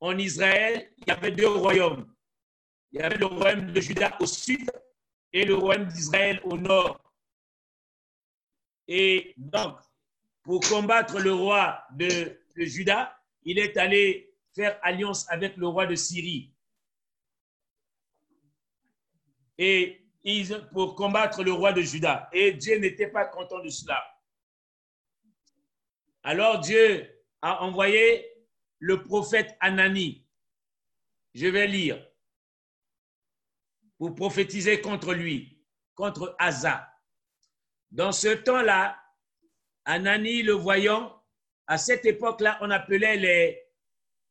en 0.00 0.18
Israël, 0.18 0.92
il 0.98 1.06
y 1.06 1.10
avait 1.12 1.30
deux 1.30 1.46
royaumes. 1.46 2.12
Il 2.90 2.98
y 2.98 3.02
avait 3.04 3.16
le 3.16 3.26
royaume 3.26 3.70
de 3.70 3.80
Juda 3.80 4.16
au 4.18 4.26
sud 4.26 4.68
et 5.32 5.44
le 5.44 5.54
royaume 5.54 5.86
d'Israël 5.86 6.40
au 6.42 6.58
nord. 6.58 7.00
Et 8.88 9.34
donc, 9.36 9.78
pour 10.42 10.60
combattre 10.68 11.20
le 11.20 11.32
roi 11.32 11.84
de, 11.92 12.40
Juda, 12.56 13.16
il 13.44 13.60
est 13.60 13.76
allé 13.76 14.34
faire 14.52 14.76
alliance 14.82 15.30
avec 15.30 15.56
le 15.56 15.68
roi 15.68 15.86
de 15.86 15.94
Syrie. 15.94 16.52
Et 19.58 19.99
pour 20.72 20.94
combattre 20.94 21.42
le 21.42 21.52
roi 21.52 21.72
de 21.72 21.80
Juda. 21.80 22.28
Et 22.32 22.52
Dieu 22.52 22.78
n'était 22.78 23.08
pas 23.08 23.24
content 23.24 23.60
de 23.60 23.68
cela. 23.68 24.02
Alors 26.22 26.60
Dieu 26.60 27.08
a 27.40 27.62
envoyé 27.62 28.26
le 28.78 29.02
prophète 29.02 29.56
Anani. 29.60 30.26
Je 31.34 31.46
vais 31.46 31.66
lire. 31.66 32.06
Pour 33.98 34.14
prophétiser 34.14 34.80
contre 34.80 35.12
lui, 35.14 35.62
contre 35.94 36.34
Asa. 36.38 36.86
Dans 37.90 38.12
ce 38.12 38.28
temps-là, 38.28 38.98
Anani 39.84 40.42
le 40.42 40.52
voyant, 40.52 41.22
à 41.66 41.78
cette 41.78 42.04
époque-là, 42.04 42.58
on 42.60 42.70
appelait 42.70 43.16
les, 43.16 43.62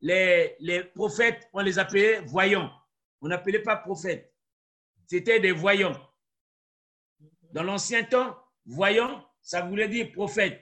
les, 0.02 0.56
les 0.60 0.84
prophètes, 0.84 1.50
on 1.54 1.62
les 1.62 1.80
appelait 1.80 2.22
voyants. 2.22 2.72
On 3.22 3.28
n'appelait 3.28 3.62
pas 3.62 3.78
prophètes. 3.78 4.29
C'était 5.10 5.40
des 5.40 5.52
voyants. 5.52 6.00
Dans 7.52 7.64
l'ancien 7.64 8.04
temps, 8.04 8.38
voyant, 8.64 9.28
ça 9.42 9.64
voulait 9.64 9.88
dire 9.88 10.12
prophète. 10.12 10.62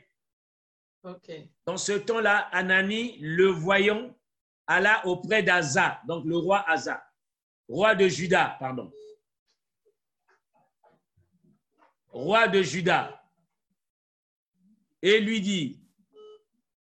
Dans 1.66 1.76
ce 1.76 1.92
temps-là, 1.92 2.48
Anani, 2.54 3.18
le 3.20 3.48
voyant, 3.48 4.18
alla 4.66 5.06
auprès 5.06 5.44
d'Asa, 5.44 6.02
donc 6.08 6.26
le 6.26 6.38
roi 6.38 6.64
Asa, 6.70 7.06
roi 7.68 7.94
de 7.94 8.08
Juda, 8.08 8.56
pardon. 8.58 8.90
Roi 12.08 12.48
de 12.48 12.62
Juda. 12.62 13.22
Et 15.02 15.20
lui 15.20 15.42
dit, 15.42 15.82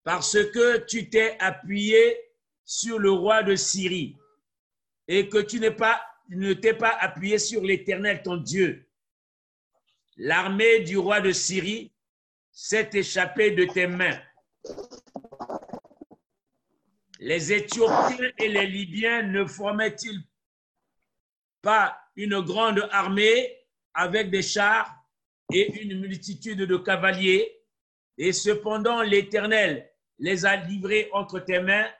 parce 0.02 0.34
que 0.50 0.84
tu 0.84 1.08
t'es 1.08 1.38
appuyé 1.38 2.14
sur 2.66 2.98
le 2.98 3.10
roi 3.10 3.42
de 3.42 3.56
Syrie 3.56 4.18
et 5.08 5.30
que 5.30 5.38
tu 5.38 5.60
n'es 5.60 5.70
pas, 5.70 6.02
ne 6.28 6.52
t'es 6.52 6.74
pas 6.74 6.96
appuyé 7.00 7.38
sur 7.38 7.62
l'Éternel, 7.62 8.22
ton 8.22 8.36
Dieu, 8.36 8.88
l'armée 10.16 10.80
du 10.80 10.96
roi 10.96 11.20
de 11.20 11.32
Syrie 11.32 11.92
s'est 12.52 12.90
échappée 12.92 13.50
de 13.50 13.64
tes 13.64 13.86
mains. 13.86 14.20
Les 17.20 17.52
Éthiopiens 17.52 18.30
et 18.38 18.48
les 18.48 18.66
Libyens 18.66 19.22
ne 19.22 19.44
formaient-ils 19.44 20.22
pas 21.62 21.98
une 22.16 22.40
grande 22.40 22.88
armée 22.92 23.56
avec 23.94 24.30
des 24.30 24.42
chars 24.42 24.94
et 25.52 25.82
une 25.82 26.00
multitude 26.00 26.58
de 26.58 26.76
cavaliers? 26.76 27.60
Et 28.18 28.32
cependant, 28.32 29.02
l'Éternel 29.02 29.90
les 30.18 30.46
a 30.46 30.56
livrés 30.56 31.08
entre 31.12 31.40
tes 31.40 31.60
mains 31.60 31.90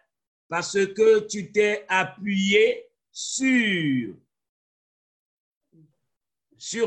parce 0.48 0.74
que 0.86 1.26
tu 1.26 1.50
t'es 1.50 1.84
appuyé 1.88 2.86
sur, 3.14 4.12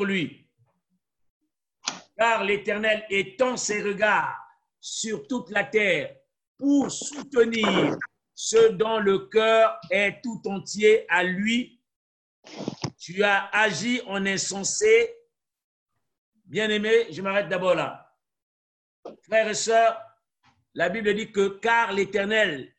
lui. 0.04 0.46
Car 2.18 2.44
l'Éternel 2.44 3.06
étend 3.10 3.56
ses 3.56 3.82
regards 3.82 4.38
sur 4.80 5.26
toute 5.28 5.50
la 5.52 5.64
terre 5.64 6.14
pour 6.58 6.92
soutenir 6.92 7.96
ce 8.34 8.70
dont 8.70 9.00
le 9.00 9.20
cœur 9.30 9.80
est 9.90 10.22
tout 10.22 10.42
entier 10.48 11.06
à 11.10 11.24
lui. 11.24 11.82
Tu 12.98 13.24
as 13.24 13.46
agi 13.54 14.02
en 14.08 14.26
insensé. 14.26 15.16
Bien-aimé, 16.46 17.08
je 17.12 17.22
m'arrête 17.22 17.48
d'abord 17.50 17.76
là. 17.76 18.04
Frères 19.24 19.48
et 19.48 19.54
sœurs, 19.54 20.02
la 20.74 20.90
Bible 20.90 21.14
dit 21.16 21.32
que 21.32 21.60
car 21.60 21.94
l'Éternel 21.94 22.76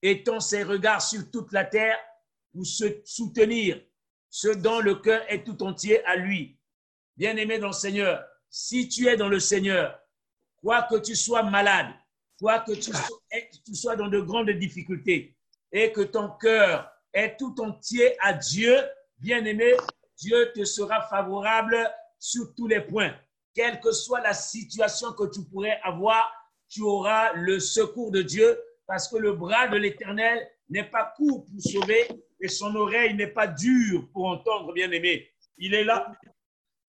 étend 0.00 0.40
ses 0.40 0.62
regards 0.62 1.02
sur 1.02 1.30
toute 1.30 1.52
la 1.52 1.64
terre 1.64 1.98
pour 2.58 2.66
se 2.66 2.86
soutenir 3.04 3.80
ce 4.28 4.48
dont 4.48 4.80
le 4.80 4.96
cœur 4.96 5.22
est 5.28 5.44
tout 5.44 5.62
entier 5.62 6.04
à 6.04 6.16
lui. 6.16 6.58
Bien-aimé 7.16 7.60
dans 7.60 7.68
le 7.68 7.72
Seigneur, 7.72 8.20
si 8.50 8.88
tu 8.88 9.06
es 9.06 9.16
dans 9.16 9.28
le 9.28 9.38
Seigneur, 9.38 9.96
quoi 10.56 10.82
que 10.82 10.96
tu 10.96 11.14
sois 11.14 11.44
malade, 11.44 11.86
quoi 12.36 12.58
que 12.58 12.72
tu 12.72 12.90
sois, 13.76 13.94
dans 13.94 14.08
de 14.08 14.18
grandes 14.18 14.50
difficultés 14.50 15.36
et 15.70 15.92
que 15.92 16.00
ton 16.00 16.30
cœur 16.30 16.90
est 17.12 17.36
tout 17.36 17.54
entier 17.60 18.16
à 18.20 18.32
Dieu, 18.32 18.76
bien-aimé, 19.18 19.74
Dieu 20.16 20.50
te 20.52 20.64
sera 20.64 21.02
favorable 21.02 21.78
sur 22.18 22.56
tous 22.56 22.66
les 22.66 22.80
points. 22.80 23.14
Quelle 23.54 23.78
que 23.78 23.92
soit 23.92 24.20
la 24.20 24.34
situation 24.34 25.12
que 25.12 25.30
tu 25.32 25.44
pourrais 25.44 25.78
avoir, 25.84 26.28
tu 26.68 26.82
auras 26.82 27.34
le 27.34 27.60
secours 27.60 28.10
de 28.10 28.22
Dieu 28.22 28.60
parce 28.84 29.06
que 29.06 29.16
le 29.16 29.34
bras 29.34 29.68
de 29.68 29.76
l'Éternel 29.76 30.44
n'est 30.68 30.90
pas 30.90 31.14
court 31.16 31.44
pour 31.44 31.60
sauver 31.62 32.08
et 32.40 32.48
son 32.48 32.74
oreille 32.76 33.14
n'est 33.14 33.26
pas 33.26 33.46
dure 33.46 34.08
pour 34.12 34.26
entendre, 34.26 34.72
bien-aimé. 34.72 35.30
Il 35.56 35.74
est 35.74 35.84
là 35.84 36.12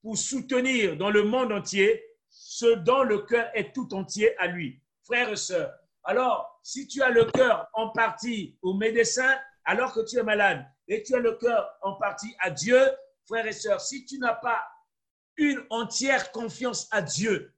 pour 0.02 0.18
soutenir 0.18 0.96
dans 0.98 1.10
le 1.10 1.24
monde 1.24 1.52
entier 1.52 2.04
ce 2.30 2.76
dont 2.76 3.04
le 3.04 3.20
cœur 3.20 3.50
est 3.54 3.74
tout 3.74 3.94
entier 3.94 4.38
à 4.38 4.48
lui. 4.48 4.82
Frères 5.04 5.30
et 5.30 5.36
sœurs, 5.36 5.74
alors 6.04 6.60
si 6.64 6.88
tu 6.88 7.02
as 7.02 7.10
le 7.10 7.26
cœur 7.26 7.68
en 7.74 7.90
partie 7.90 8.58
au 8.62 8.74
médecin 8.74 9.36
alors 9.66 9.94
que 9.94 10.06
tu 10.06 10.18
es 10.18 10.24
malade 10.24 10.66
et 10.88 11.04
tu 11.04 11.16
as 11.16 11.20
le 11.20 11.34
cœur 11.34 11.70
en 11.82 11.94
partie 11.94 12.34
à 12.40 12.50
Dieu, 12.50 12.80
frères 13.28 13.48
et 13.48 13.52
sœurs, 13.52 13.82
si 13.82 14.06
tu 14.06 14.18
n'as 14.20 14.36
pas 14.36 14.64
une 15.38 15.64
entière 15.70 16.32
confiance 16.32 16.88
à 16.92 17.02
Dieu, 17.02 17.54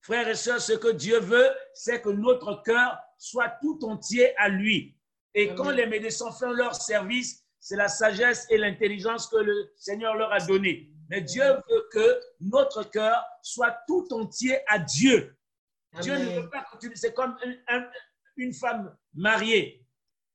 frères 0.00 0.28
et 0.28 0.34
sœurs, 0.34 0.60
ce 0.60 0.72
que 0.72 0.88
Dieu 0.88 1.18
veut, 1.18 1.50
c'est 1.72 2.02
que 2.02 2.10
notre 2.10 2.62
cœur 2.62 2.98
soit 3.18 3.50
tout 3.60 3.78
entier 3.84 4.36
à 4.36 4.48
lui. 4.48 4.93
Et 5.34 5.54
quand 5.54 5.70
les 5.70 5.86
médecins 5.86 6.30
font 6.30 6.52
leur 6.52 6.74
service, 6.74 7.44
c'est 7.58 7.76
la 7.76 7.88
sagesse 7.88 8.46
et 8.50 8.58
l'intelligence 8.58 9.26
que 9.26 9.36
le 9.36 9.72
Seigneur 9.76 10.14
leur 10.14 10.32
a 10.32 10.40
donné. 10.40 10.90
Mais 11.08 11.20
Dieu 11.22 11.44
veut 11.44 11.88
que 11.92 12.20
notre 12.40 12.84
cœur 12.90 13.24
soit 13.42 13.76
tout 13.86 14.06
entier 14.12 14.58
à 14.68 14.78
Dieu. 14.78 15.36
Dieu 16.00 16.16
ne 16.16 16.40
veut 16.40 16.50
pas 16.50 16.64
que 16.64 16.78
tu... 16.78 16.92
C'est 16.94 17.14
comme 17.14 17.36
une 18.36 18.52
femme 18.52 18.96
mariée. 19.14 19.86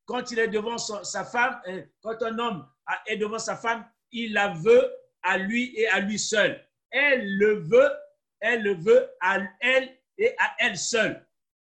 Quand 0.05 0.31
il 0.31 0.39
est 0.39 0.47
devant 0.47 0.77
sa 0.77 1.23
femme, 1.23 1.61
euh, 1.67 1.83
quand 2.01 2.21
un 2.23 2.39
homme 2.39 2.67
est 3.05 3.17
devant 3.17 3.37
sa 3.37 3.55
femme, 3.55 3.85
il 4.11 4.33
la 4.33 4.49
veut 4.49 4.91
à 5.21 5.37
lui 5.37 5.73
et 5.77 5.87
à 5.87 5.99
lui 5.99 6.17
seul. 6.17 6.65
Elle 6.89 7.37
le 7.37 7.59
veut, 7.59 7.91
elle 8.39 8.63
le 8.63 8.73
veut 8.73 9.07
à 9.21 9.37
elle 9.59 9.95
et 10.17 10.33
à 10.39 10.55
elle 10.59 10.77
seule. 10.77 11.25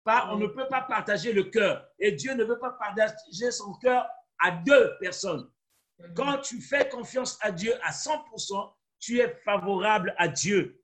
Pas, 0.05 0.29
on 0.31 0.37
ne 0.37 0.47
peut 0.47 0.69
pas 0.69 0.83
partager 0.83 1.33
le 1.33 1.45
cœur. 1.45 1.89
Et 1.99 2.13
Dieu 2.13 2.35
ne 2.35 2.45
veut 2.45 2.59
pas 2.59 2.73
partager 2.73 3.51
son 3.51 3.73
cœur 3.75 4.07
à 4.39 4.51
deux 4.51 4.97
personnes. 5.01 5.51
Quand 6.15 6.39
tu 6.39 6.61
fais 6.61 6.89
confiance 6.89 7.39
à 7.41 7.51
Dieu 7.51 7.73
à 7.83 7.91
100%, 7.91 8.75
tu 8.99 9.21
es 9.21 9.29
favorable 9.45 10.15
à 10.19 10.29
Dieu. 10.29 10.83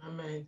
Amen. 0.00 0.46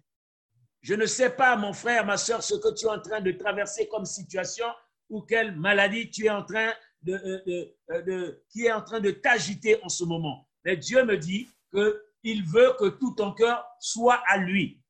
Je 0.83 0.95
ne 0.95 1.07
sais 1.07 1.31
pas, 1.31 1.57
mon 1.57 1.73
frère, 1.73 2.05
ma 2.05 2.17
soeur, 2.17 2.43
ce 2.43 2.55
que 2.55 2.75
tu 2.75 2.87
es 2.87 2.89
en 2.89 3.01
train 3.01 3.21
de 3.21 3.33
traverser 3.33 3.89
comme 3.89 4.05
situation 4.05 4.67
ou 5.09 5.21
quelle 5.23 5.55
maladie 5.55 6.11
tu 6.11 6.27
es 6.27 6.31
en 6.31 6.45
train 6.45 6.73
de, 7.03 7.13
euh, 7.15 7.75
euh, 7.91 8.03
de, 8.03 8.45
qui 8.49 8.65
est 8.67 8.73
en 8.73 8.83
train 8.83 9.01
de 9.01 9.11
t'agiter 9.11 9.83
en 9.85 9.89
ce 9.89 10.05
moment. 10.05 10.49
Mais 10.65 10.77
Dieu 10.77 11.05
me 11.05 11.17
dit 11.17 11.49
qu'il 11.73 12.45
veut 12.45 12.75
que 12.79 12.89
tout 12.89 13.15
ton 13.15 13.33
cœur 13.35 13.65
soit 13.79 14.23
à 14.27 14.39
lui. 14.39 14.81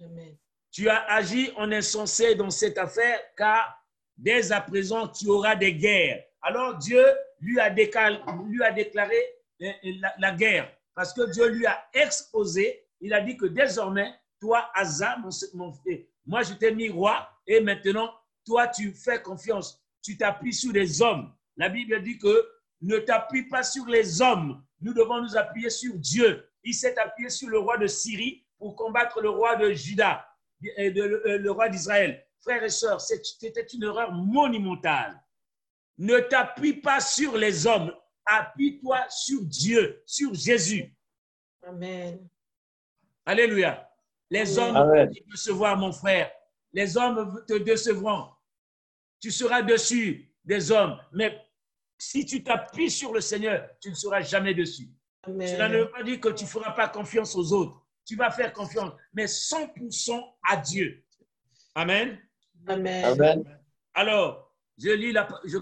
Amen. 0.00 0.36
Tu 0.74 0.88
as 0.88 1.04
agi 1.08 1.52
en 1.56 1.70
insensé 1.70 2.34
dans 2.34 2.50
cette 2.50 2.78
affaire, 2.78 3.20
car 3.36 3.80
dès 4.16 4.50
à 4.50 4.60
présent, 4.60 5.06
tu 5.06 5.28
auras 5.28 5.54
des 5.54 5.72
guerres. 5.72 6.24
Alors 6.42 6.76
Dieu 6.78 7.00
lui 7.38 7.60
a, 7.60 7.70
déclaré 7.70 8.18
euh, 9.62 9.70
la 10.18 10.32
guerre 10.32 10.68
parce 10.92 11.12
que 11.12 11.30
Dieu 11.30 11.46
lui 11.46 11.64
a 11.64 11.86
exposé, 11.94 12.88
il 13.00 13.14
a 13.14 13.20
dit 13.20 13.36
que 13.36 13.46
désormais, 13.46 14.12
toi, 14.40 14.68
Asa, 14.74 15.16
mon, 15.54 15.70
frère, 15.70 15.98
moi 16.26 16.42
je 16.42 16.54
t'ai 16.54 16.74
mis 16.74 16.88
roi 16.88 17.30
et 17.46 17.60
maintenant, 17.60 18.12
toi, 18.44 18.66
tu 18.66 18.92
fais 18.92 19.22
confiance, 19.22 19.80
tu 20.02 20.16
t'appuies 20.16 20.52
sur 20.52 20.72
les 20.72 21.00
hommes. 21.00 21.32
La 21.56 21.68
Bible 21.68 22.02
dit 22.02 22.18
que 22.18 22.48
ne 22.82 22.98
t'appuie 22.98 23.44
pas 23.44 23.62
sur 23.62 23.86
les 23.86 24.20
hommes, 24.20 24.60
nous 24.80 24.92
devons 24.92 25.22
nous 25.22 25.36
appuyer 25.36 25.70
sur 25.70 25.94
Dieu. 25.94 26.50
Il 26.64 26.74
s'est 26.74 26.98
appuyé 26.98 27.30
sur 27.30 27.48
le 27.48 27.58
roi 27.60 27.78
de 27.78 27.86
Syrie 27.86 28.44
pour 28.58 28.74
combattre 28.74 29.20
le 29.20 29.30
roi 29.30 29.54
de 29.54 29.70
Juda 29.72 30.26
le, 30.76 31.28
euh, 31.28 31.38
le 31.38 31.50
roi 31.50 31.68
d'Israël. 31.68 32.26
Frères 32.42 32.62
et 32.62 32.70
sœurs, 32.70 33.00
c'était 33.00 33.66
une 33.72 33.84
erreur 33.84 34.12
monumentale. 34.12 35.20
Ne 35.96 36.18
t'appuie 36.18 36.74
pas 36.74 37.00
sur 37.00 37.36
les 37.36 37.66
hommes, 37.66 37.94
appuie-toi 38.26 39.06
sur 39.08 39.40
Dieu, 39.42 40.02
sur 40.04 40.34
Jésus. 40.34 40.94
Amen. 41.62 42.28
Alléluia. 43.24 43.88
Les 44.30 44.58
hommes 44.58 44.76
Amen. 44.76 45.10
te 45.10 45.30
décevoir, 45.30 45.76
mon 45.76 45.92
frère. 45.92 46.30
Les 46.72 46.96
hommes 46.96 47.42
te 47.46 47.54
décevront. 47.54 48.30
Tu 49.20 49.30
seras 49.30 49.62
dessus 49.62 50.30
des 50.44 50.70
hommes. 50.70 50.98
Mais 51.12 51.40
si 51.96 52.26
tu 52.26 52.42
t'appuies 52.42 52.90
sur 52.90 53.12
le 53.12 53.20
Seigneur, 53.20 53.68
tu 53.80 53.90
ne 53.90 53.94
seras 53.94 54.20
jamais 54.20 54.54
dessus. 54.54 54.88
Amen. 55.22 55.46
Cela 55.46 55.68
ne 55.68 55.78
veut 55.78 55.90
pas 55.90 56.02
dire 56.02 56.20
que 56.20 56.28
tu 56.30 56.44
ne 56.44 56.48
feras 56.48 56.72
pas 56.72 56.88
confiance 56.88 57.34
aux 57.36 57.52
autres. 57.52 57.83
Tu 58.04 58.16
vas 58.16 58.30
faire 58.30 58.52
confiance, 58.52 58.92
mais 59.12 59.24
100% 59.26 60.34
à 60.48 60.56
Dieu. 60.56 61.04
Amen. 61.74 62.18
Amen. 62.66 63.04
Amen. 63.04 63.60
Alors, 63.94 64.54
je 64.78 64.90
lis 64.90 65.12
la, 65.12 65.28
je, 65.44 65.58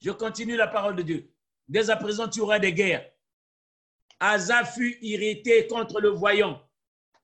je 0.00 0.10
continue 0.10 0.56
la 0.56 0.68
parole 0.68 0.96
de 0.96 1.02
Dieu. 1.02 1.30
Dès 1.68 1.90
à 1.90 1.96
présent, 1.96 2.28
tu 2.28 2.40
auras 2.40 2.58
des 2.58 2.72
guerres. 2.72 3.10
Asa 4.20 4.64
fut 4.64 4.98
irrité 5.02 5.66
contre 5.66 6.00
le 6.00 6.10
voyant. 6.10 6.62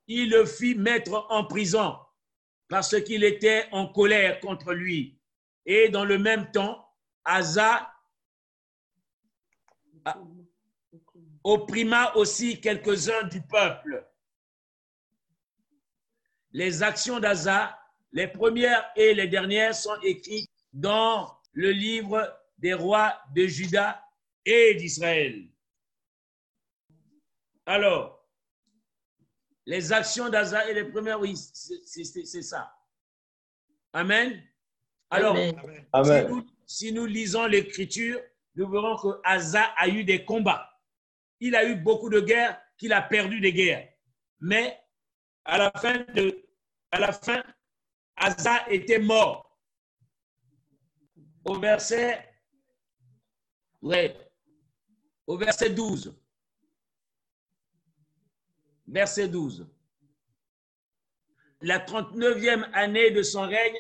Il 0.07 0.31
le 0.31 0.45
fit 0.45 0.75
mettre 0.75 1.27
en 1.31 1.45
prison 1.45 1.97
parce 2.69 3.01
qu'il 3.03 3.25
était 3.25 3.67
en 3.73 3.87
colère 3.87 4.41
contre 4.41 4.73
lui. 4.73 5.19
Et 5.65 5.89
dans 5.89 6.05
le 6.05 6.19
même 6.19 6.51
temps, 6.51 6.87
Asa 7.25 7.93
opprima 11.45 12.15
aussi 12.17 12.61
quelques-uns 12.61 13.25
du 13.25 13.43
peuple. 13.43 14.07
Les 16.53 16.83
actions 16.83 17.19
d'Asa, 17.19 17.79
les 18.13 18.29
premières 18.29 18.91
et 18.97 19.15
les 19.15 19.29
dernières, 19.29 19.75
sont 19.75 19.99
écrites 20.03 20.51
dans 20.73 21.37
le 21.53 21.71
livre 21.71 22.33
des 22.59 22.75
rois 22.75 23.15
de 23.35 23.47
Juda 23.47 24.03
et 24.45 24.75
d'Israël. 24.75 25.49
Alors, 27.67 28.27
les 29.67 29.93
actions 29.93 30.29
d'Asa 30.29 30.69
et 30.69 30.75
les 30.75 30.85
premières, 30.85 31.21
oui, 31.21 31.37
c'est 31.37 32.43
ça. 32.43 32.75
Amen. 33.93 34.43
Alors, 35.11 35.37
Amen. 35.37 35.87
Amen. 35.93 36.27
si 36.27 36.33
nous, 36.33 36.47
si 36.67 36.93
nous 36.93 37.07
lisons 37.07 37.47
l'écriture, 37.47 38.21
nous 38.55 38.69
verrons 38.69 38.97
que 38.97 39.21
Asa 39.25 39.63
a 39.77 39.89
eu 39.89 40.05
des 40.05 40.25
combats. 40.25 40.69
Il 41.41 41.55
a 41.55 41.65
eu 41.65 41.77
beaucoup 41.77 42.09
de 42.09 42.21
guerres, 42.21 42.61
qu'il 42.77 42.93
a 42.93 43.03
perdu 43.03 43.41
des 43.41 43.53
guerres. 43.53 43.89
Mais 44.41 44.79
à 45.45 45.59
la 45.59 45.71
fin, 45.73 45.99
de, 46.15 46.42
à 46.93 47.01
la 47.01 47.13
fin 47.13 47.43
Asa 48.17 48.71
était 48.71 48.99
mort. 48.99 49.59
Au 51.45 51.59
verset, 51.59 52.25
ouais, 53.81 54.17
au 55.27 55.37
verset 55.37 55.71
12. 55.71 56.15
Verset 58.87 59.29
12. 59.29 59.67
La 61.63 61.79
39e 61.81 62.71
année 62.75 63.11
de 63.11 63.23
son 63.23 63.43
règne, 63.43 63.77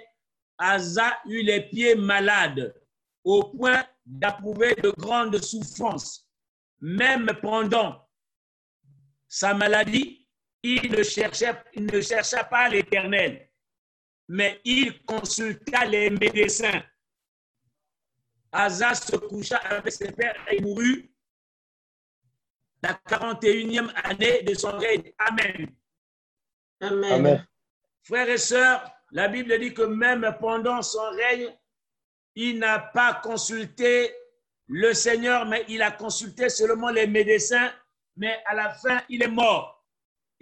Asa 0.59 1.20
eut 1.27 1.42
les 1.42 1.68
pieds 1.68 1.94
malades 1.94 2.75
au 3.22 3.44
point 3.44 3.87
d'approuver 4.07 4.75
de 4.77 4.90
grandes 4.90 5.40
souffrances. 5.42 6.29
Même 6.81 7.31
pendant 7.40 8.09
sa 9.29 9.55
maladie, 9.55 10.22
il 10.62 10.90
ne 10.92 11.03
cherchait, 11.03 11.55
il 11.75 11.87
ne 11.87 12.01
chercha 12.01 12.44
pas 12.44 12.68
l'Éternel, 12.68 13.48
mais 14.29 14.61
il 14.64 15.05
consulta 15.05 15.85
les 15.85 16.11
médecins. 16.11 16.83
Asa 18.53 18.94
se 18.94 19.16
coucha 19.16 19.57
avec 19.57 19.92
ses 19.92 20.12
pères 20.12 20.37
et 20.51 20.61
mourut 20.61 21.11
la 22.83 22.94
41e 22.94 23.90
année 24.05 24.42
de 24.42 24.55
son 24.55 24.77
règne. 24.77 25.12
Amen. 25.18 25.75
Amen. 26.81 27.12
Amen. 27.12 27.46
Frères 28.03 28.29
et 28.29 28.38
sœurs, 28.38 28.92
La 29.12 29.29
Bible 29.29 29.59
dit 29.59 29.75
que 29.75 29.83
même 29.83 30.37
pendant 30.40 30.81
son 30.83 31.11
règne, 31.11 31.55
il 32.35 32.59
n'a 32.59 32.79
pas 32.79 33.14
consulté 33.14 34.14
le 34.68 34.94
Seigneur, 34.94 35.44
mais 35.44 35.64
il 35.68 35.83
a 35.83 35.90
consulté 35.90 36.48
seulement 36.48 36.88
les 36.90 37.07
médecins, 37.07 37.70
mais 38.16 38.42
à 38.46 38.55
la 38.55 38.70
fin, 38.70 39.03
il 39.11 39.22
est 39.22 39.29
mort. 39.29 39.82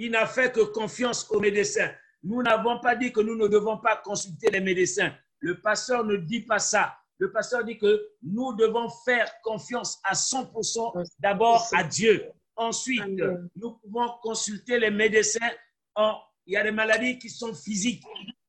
Il 0.02 0.12
n'a 0.12 0.26
fait 0.26 0.50
que 0.50 0.60
confiance 0.62 1.30
aux 1.30 1.40
médecins. 1.40 1.90
Nous 2.22 2.42
n'avons 2.42 2.80
pas 2.80 2.96
dit 2.96 3.12
que 3.12 3.20
nous 3.20 3.36
ne 3.36 3.48
devons 3.48 3.76
pas 3.76 3.96
consulter 3.96 4.50
les 4.50 4.60
médecins. 4.60 5.12
Le 5.40 5.60
pasteur 5.60 6.04
ne 6.04 6.16
dit 6.16 6.40
pas 6.40 6.58
ça. 6.58 6.94
Le 7.18 7.30
pasteur 7.30 7.64
dit 7.64 7.76
que 7.76 8.08
nous 8.22 8.54
devons 8.54 8.88
faire 9.04 9.30
confiance 9.42 10.00
à 10.04 10.14
100% 10.14 11.04
d'abord 11.18 11.66
à 11.74 11.84
Dieu. 11.84 12.30
Ensuite, 12.56 13.02
Amen. 13.02 13.50
nous 13.56 13.72
pouvons 13.72 14.08
consulter 14.22 14.78
les 14.78 14.90
médecins. 14.90 15.50
En- 15.94 16.16
il 16.46 16.54
y 16.54 16.56
a 16.56 16.62
des 16.62 16.70
maladies 16.72 17.18
qui 17.18 17.28
sont 17.28 17.52
physiques 17.54 18.02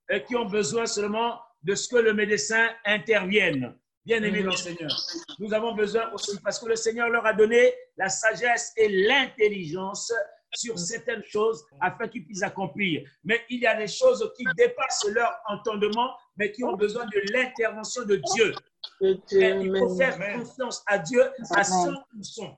et 0.09 0.23
qui 0.23 0.37
ont 0.37 0.45
besoin 0.45 0.85
seulement 0.85 1.37
de 1.63 1.75
ce 1.75 1.89
que 1.89 1.97
le 1.97 2.13
médecin 2.13 2.69
intervienne. 2.85 3.75
Bien 4.05 4.23
aimé 4.23 4.41
dans 4.41 4.51
le 4.51 4.55
Seigneur. 4.57 4.89
Nous 5.37 5.53
avons 5.53 5.75
besoin 5.75 6.09
aussi, 6.13 6.39
parce 6.39 6.59
que 6.59 6.65
le 6.67 6.77
Seigneur 6.77 7.09
leur 7.09 7.25
a 7.25 7.33
donné 7.33 7.73
la 7.97 8.07
sagesse 8.07 8.71
et 8.77 8.87
l'intelligence 8.87 10.13
sur 10.53 10.77
certaines 10.77 11.23
choses 11.23 11.63
afin 11.79 12.07
qu'ils 12.07 12.25
puissent 12.25 12.43
accomplir. 12.43 13.07
Mais 13.23 13.41
il 13.49 13.61
y 13.61 13.67
a 13.67 13.75
des 13.75 13.87
choses 13.87 14.31
qui 14.37 14.43
dépassent 14.57 15.05
leur 15.09 15.31
entendement, 15.47 16.11
mais 16.37 16.51
qui 16.51 16.63
ont 16.63 16.75
besoin 16.75 17.05
de 17.05 17.31
l'intervention 17.31 18.03
de 18.05 18.21
Dieu. 18.33 18.53
Et 19.01 19.15
il 19.61 19.77
faut 19.77 19.95
faire 19.97 20.17
confiance 20.39 20.83
à 20.87 20.97
Dieu 20.97 21.23
à 21.51 21.63
100%. 21.63 22.57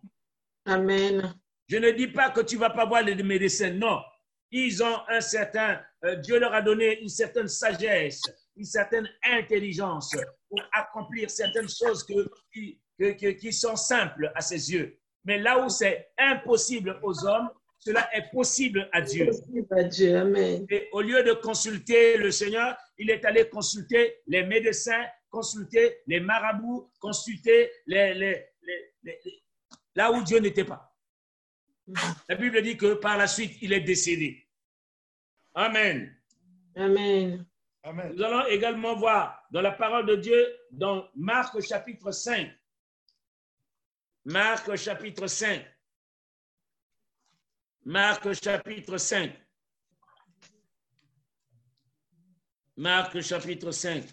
Amen. 0.66 1.34
Je 1.68 1.78
ne 1.78 1.92
dis 1.92 2.08
pas 2.08 2.30
que 2.30 2.42
tu 2.42 2.58
vas 2.58 2.70
pas 2.70 2.86
voir 2.86 3.02
les 3.04 3.16
médecins, 3.22 3.72
non. 3.72 4.00
Ils 4.52 4.84
ont 4.84 5.00
un 5.10 5.22
certain, 5.22 5.82
euh, 6.06 6.16
Dieu 6.18 6.40
leur 6.40 6.54
a 6.54 6.62
donné 6.62 7.00
une 7.02 7.10
certaine 7.10 7.48
sagesse, 7.48 8.22
une 8.56 8.66
certaine 8.66 9.10
intelligence 9.24 10.16
pour 10.48 10.60
accomplir 10.74 11.30
certaines 11.30 11.68
choses 11.70 12.04
que- 12.04 12.30
qui, 12.54 12.80
que- 13.00 13.14
que- 13.14 13.32
qui 13.32 13.52
sont 13.52 13.76
simples 13.76 14.32
à 14.36 14.42
ses 14.42 14.72
yeux. 14.72 15.00
Mais 15.26 15.40
là 15.40 15.64
où 15.66 15.70
c'est 15.70 16.10
impossible 16.20 17.00
aux 17.02 17.26
hommes, 17.26 17.50
cela 17.86 18.10
est 18.16 18.32
possible 18.32 18.88
à 18.94 19.02
Dieu. 19.02 19.26
Possible 19.26 19.68
à 19.72 19.84
Dieu. 19.84 20.16
Amen. 20.18 20.66
Et 20.70 20.88
au 20.94 21.02
lieu 21.02 21.22
de 21.24 21.34
consulter 21.34 22.18
le 22.18 22.32
Seigneur, 22.32 22.78
il 22.98 23.10
est 23.10 23.26
allé 23.26 23.50
consulter 23.50 24.22
les 24.28 24.44
médecins, 24.46 25.06
consulter 25.30 25.98
les 26.08 26.22
marabouts, 26.22 26.90
consulter 27.00 27.70
les, 27.86 28.14
les- 28.14 28.46
les- 28.62 28.94
les- 29.04 29.20
les- 29.26 29.44
là 29.96 30.12
où 30.14 30.24
Dieu 30.24 30.40
n'était 30.40 30.64
pas. 30.64 30.96
La 32.30 32.36
Bible 32.36 32.62
dit 32.62 32.78
que 32.78 32.94
par 32.94 33.18
la 33.18 33.28
suite, 33.28 33.58
il 33.62 33.74
est 33.74 33.82
décédé. 33.82 34.48
Amen. 35.54 36.16
Amen. 36.78 37.46
Amen. 37.84 38.14
Nous 38.16 38.24
allons 38.24 38.46
également 38.48 38.96
voir 38.96 39.46
dans 39.52 39.62
la 39.62 39.72
parole 39.74 40.06
de 40.06 40.16
Dieu, 40.16 40.58
dans 40.72 41.06
Marc 41.16 41.60
chapitre 41.60 42.12
5. 42.12 42.50
Marc 44.24 44.74
chapitre 44.78 45.28
5. 45.28 45.62
Marc 47.86 48.34
chapitre 48.34 48.98
5. 48.98 49.34
Marc 52.78 53.22
chapitre 53.22 53.72
5. 53.72 54.06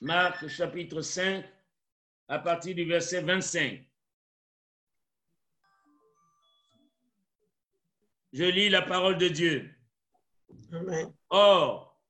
Marc 0.00 0.48
chapitre 0.48 1.00
5, 1.00 1.44
à 2.28 2.38
partir 2.40 2.74
du 2.74 2.84
verset 2.84 3.22
25. 3.22 3.88
Je 8.32 8.44
lis 8.44 8.68
la 8.68 8.82
parole 8.82 9.16
de 9.16 9.28
Dieu. 9.28 9.72
Amen. 10.72 11.14
Or, 11.30 12.02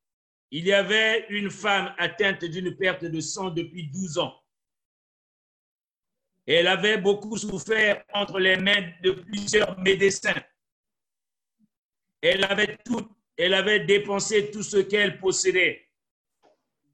il 0.50 0.66
y 0.66 0.72
avait 0.72 1.26
une 1.28 1.50
femme 1.50 1.94
atteinte 1.98 2.44
d'une 2.46 2.74
perte 2.74 3.04
de 3.04 3.20
sang 3.20 3.50
depuis 3.50 3.88
12 3.88 4.18
ans. 4.18 4.43
Elle 6.46 6.66
avait 6.66 6.98
beaucoup 6.98 7.36
souffert 7.36 8.04
entre 8.12 8.38
les 8.38 8.56
mains 8.56 8.92
de 9.02 9.12
plusieurs 9.12 9.78
médecins. 9.78 10.42
Elle 12.20 12.44
avait, 12.44 12.76
tout, 12.84 13.08
elle 13.36 13.54
avait 13.54 13.80
dépensé 13.80 14.50
tout 14.50 14.62
ce 14.62 14.78
qu'elle 14.78 15.18
possédait 15.18 15.88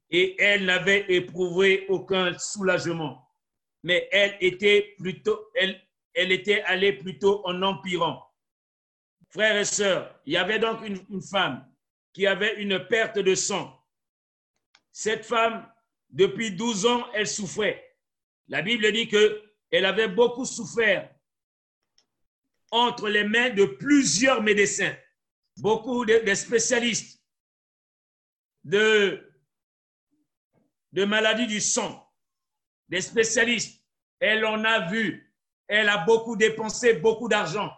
et 0.09 0.35
elle 0.41 0.65
n'avait 0.65 1.05
éprouvé 1.09 1.85
aucun 1.87 2.37
soulagement. 2.37 3.29
Mais 3.83 4.07
elle 4.11 4.37
était 4.41 4.93
plutôt, 4.97 5.49
elle, 5.55 5.81
était 6.13 6.61
allée 6.63 6.93
plutôt 6.93 7.41
en 7.45 7.61
empirant. 7.61 8.21
Frères 9.29 9.57
et 9.57 9.65
sœurs, 9.65 10.19
il 10.25 10.33
y 10.33 10.37
avait 10.37 10.59
donc 10.59 10.85
une, 10.85 10.99
une 11.09 11.21
femme 11.21 11.65
qui 12.13 12.27
avait 12.27 12.61
une 12.61 12.85
perte 12.87 13.17
de 13.19 13.33
sang. 13.35 13.81
Cette 14.91 15.25
femme, 15.25 15.65
depuis 16.09 16.51
12 16.51 16.85
ans, 16.85 17.07
elle 17.13 17.27
souffrait. 17.27 17.90
La 18.51 18.61
Bible 18.61 18.91
dit 18.91 19.07
que 19.07 19.41
elle 19.71 19.85
avait 19.85 20.09
beaucoup 20.09 20.45
souffert 20.45 21.09
entre 22.69 23.07
les 23.07 23.23
mains 23.23 23.49
de 23.49 23.63
plusieurs 23.63 24.43
médecins, 24.43 24.93
beaucoup 25.57 26.05
de, 26.05 26.19
de 26.19 26.33
spécialistes 26.35 27.21
de, 28.65 29.25
de 30.91 31.05
maladies 31.05 31.47
du 31.47 31.61
sang, 31.61 32.05
des 32.89 32.99
spécialistes. 33.01 33.81
Elle 34.19 34.45
en 34.45 34.63
a 34.65 34.91
vu. 34.91 35.33
Elle 35.67 35.87
a 35.87 35.99
beaucoup 35.99 36.35
dépensé 36.35 36.95
beaucoup 36.95 37.29
d'argent 37.29 37.71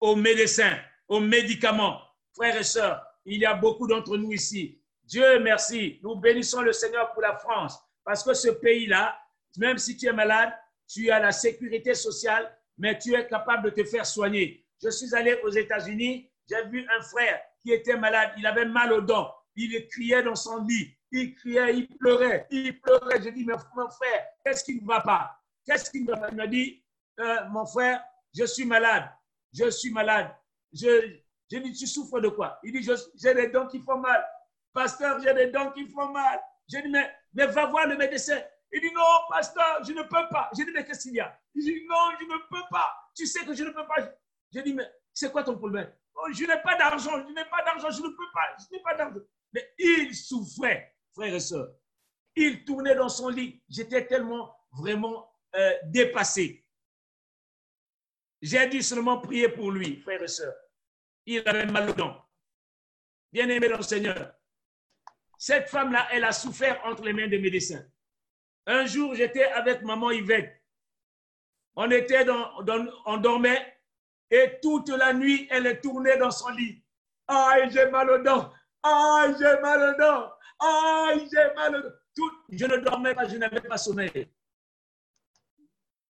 aux 0.00 0.16
médecins, 0.16 0.78
aux 1.08 1.20
médicaments. 1.20 2.00
Frères 2.34 2.58
et 2.58 2.62
sœurs, 2.62 3.02
il 3.24 3.40
y 3.40 3.46
a 3.46 3.54
beaucoup 3.54 3.86
d'entre 3.86 4.18
nous 4.18 4.32
ici. 4.32 4.82
Dieu 5.02 5.40
merci, 5.40 5.98
nous 6.02 6.16
bénissons 6.16 6.60
le 6.60 6.74
Seigneur 6.74 7.10
pour 7.14 7.22
la 7.22 7.38
France, 7.38 7.78
parce 8.04 8.22
que 8.22 8.34
ce 8.34 8.50
pays-là, 8.50 9.18
même 9.58 9.78
si 9.78 9.96
tu 9.96 10.06
es 10.06 10.12
malade, 10.12 10.52
tu 10.88 11.10
as 11.10 11.18
la 11.18 11.32
sécurité 11.32 11.94
sociale, 11.94 12.50
mais 12.78 12.98
tu 12.98 13.14
es 13.14 13.26
capable 13.26 13.70
de 13.70 13.82
te 13.82 13.84
faire 13.84 14.06
soigner. 14.06 14.66
Je 14.82 14.90
suis 14.90 15.14
allé 15.14 15.34
aux 15.42 15.50
États-Unis, 15.50 16.30
j'ai 16.48 16.64
vu 16.66 16.86
un 16.96 17.02
frère 17.02 17.40
qui 17.62 17.72
était 17.72 17.96
malade, 17.96 18.32
il 18.36 18.46
avait 18.46 18.66
mal 18.66 18.92
aux 18.92 19.00
dents, 19.00 19.34
il 19.56 19.86
criait 19.88 20.22
dans 20.22 20.34
son 20.34 20.64
lit, 20.64 20.94
il 21.10 21.34
criait, 21.34 21.76
il 21.76 21.88
pleurait, 21.88 22.46
il 22.50 22.80
pleurait. 22.80 23.22
Je 23.22 23.30
dis, 23.30 23.44
mais 23.44 23.54
mon 23.74 23.88
frère, 23.90 24.26
qu'est-ce 24.44 24.64
qui 24.64 24.80
ne 24.80 24.86
va 24.86 25.00
pas? 25.00 25.36
Qu'est-ce 25.64 25.90
qui 25.90 26.02
ne 26.02 26.10
va 26.10 26.16
pas? 26.18 26.28
Il 26.30 26.36
m'a 26.36 26.46
dit, 26.46 26.84
euh, 27.20 27.48
mon 27.48 27.66
frère, 27.66 28.04
je 28.36 28.44
suis 28.44 28.64
malade, 28.66 29.04
je 29.52 29.70
suis 29.70 29.90
malade. 29.90 30.30
Je, 30.72 31.18
je 31.50 31.58
dis, 31.58 31.72
tu 31.72 31.86
souffres 31.86 32.20
de 32.20 32.28
quoi? 32.28 32.58
Il 32.62 32.72
dit, 32.72 32.88
j'ai 33.16 33.34
des 33.34 33.48
dents 33.48 33.66
qui 33.66 33.80
font 33.80 33.98
mal. 33.98 34.24
Pasteur, 34.72 35.20
j'ai 35.22 35.32
des 35.32 35.46
dents 35.46 35.70
qui 35.70 35.88
font 35.88 36.10
mal. 36.12 36.40
Je 36.70 36.78
dis, 36.78 36.88
mais, 36.88 37.10
mais 37.32 37.46
va 37.46 37.66
voir 37.66 37.86
le 37.86 37.96
médecin. 37.96 38.38
Il 38.72 38.80
dit, 38.80 38.92
non, 38.92 39.02
pasteur, 39.30 39.84
je 39.84 39.92
ne 39.92 40.02
peux 40.02 40.28
pas. 40.30 40.50
Je 40.56 40.64
dis, 40.64 40.70
mais 40.72 40.84
qu'est-ce 40.84 41.02
qu'il 41.02 41.14
y 41.14 41.20
a? 41.20 41.38
Il 41.54 41.64
dit, 41.64 41.84
non, 41.88 42.10
je 42.18 42.24
ne 42.24 42.38
peux 42.48 42.64
pas. 42.70 43.10
Tu 43.14 43.26
sais 43.26 43.44
que 43.44 43.54
je 43.54 43.64
ne 43.64 43.70
peux 43.70 43.86
pas. 43.86 43.96
Je 44.52 44.60
dis, 44.60 44.74
mais 44.74 44.90
c'est 45.12 45.30
quoi 45.30 45.42
ton 45.42 45.56
problème? 45.56 45.92
Oh, 46.14 46.26
Je 46.32 46.44
n'ai 46.44 46.60
pas 46.62 46.76
d'argent, 46.76 47.26
je 47.26 47.32
n'ai 47.32 47.44
pas 47.44 47.62
d'argent, 47.62 47.90
je 47.90 48.02
ne 48.02 48.08
peux 48.08 48.30
pas, 48.32 48.56
je 48.58 48.74
n'ai 48.74 48.82
pas 48.82 48.94
d'argent. 48.94 49.20
Mais 49.52 49.74
il 49.78 50.14
souffrait, 50.14 50.96
frères 51.14 51.34
et 51.34 51.40
sœurs. 51.40 51.74
Il 52.34 52.64
tournait 52.64 52.94
dans 52.94 53.08
son 53.08 53.28
lit. 53.28 53.62
J'étais 53.68 54.06
tellement, 54.06 54.54
vraiment 54.72 55.32
euh, 55.54 55.72
dépassé. 55.84 56.66
J'ai 58.42 58.66
dû 58.68 58.82
seulement 58.82 59.20
prier 59.20 59.48
pour 59.48 59.70
lui, 59.70 60.00
frères 60.02 60.22
et 60.22 60.28
sœurs. 60.28 60.54
Il 61.24 61.42
avait 61.46 61.66
mal 61.66 61.90
aux 61.90 61.94
dents. 61.94 62.22
Bien 63.32 63.48
aimé 63.48 63.68
dans 63.68 63.78
le 63.78 63.82
Seigneur. 63.82 64.34
Cette 65.38 65.68
femme-là, 65.68 66.08
elle 66.12 66.24
a 66.24 66.32
souffert 66.32 66.80
entre 66.84 67.02
les 67.04 67.12
mains 67.12 67.28
des 67.28 67.38
médecins. 67.38 67.84
Un 68.66 68.86
jour, 68.86 69.14
j'étais 69.14 69.44
avec 69.44 69.82
maman 69.82 70.10
Yvette. 70.10 70.60
On 71.76 71.90
était 71.90 72.24
dans, 72.24 72.62
dans- 72.62 72.86
on 73.04 73.16
dormait 73.18 73.78
et 74.30 74.58
toute 74.62 74.88
la 74.88 75.12
nuit, 75.12 75.46
elle 75.50 75.80
tournait 75.80 76.16
dans 76.16 76.30
son 76.30 76.48
lit. 76.50 76.82
Aïe, 77.28 77.70
j'ai 77.70 77.86
mal 77.90 78.10
aux 78.10 78.18
dents. 78.22 78.52
Aïe, 78.82 79.34
j'ai 79.38 79.60
mal 79.60 79.94
aux 79.94 79.98
dents. 79.98 80.32
Aïe, 80.58 81.28
j'ai 81.32 81.54
mal 81.54 81.76
aux 81.76 81.82
dents. 81.82 81.94
Tout- 82.14 82.32
je 82.50 82.64
ne 82.64 82.76
dormais 82.78 83.14
pas, 83.14 83.28
je 83.28 83.36
n'avais 83.36 83.60
pas 83.60 83.76
sommeil. 83.76 84.28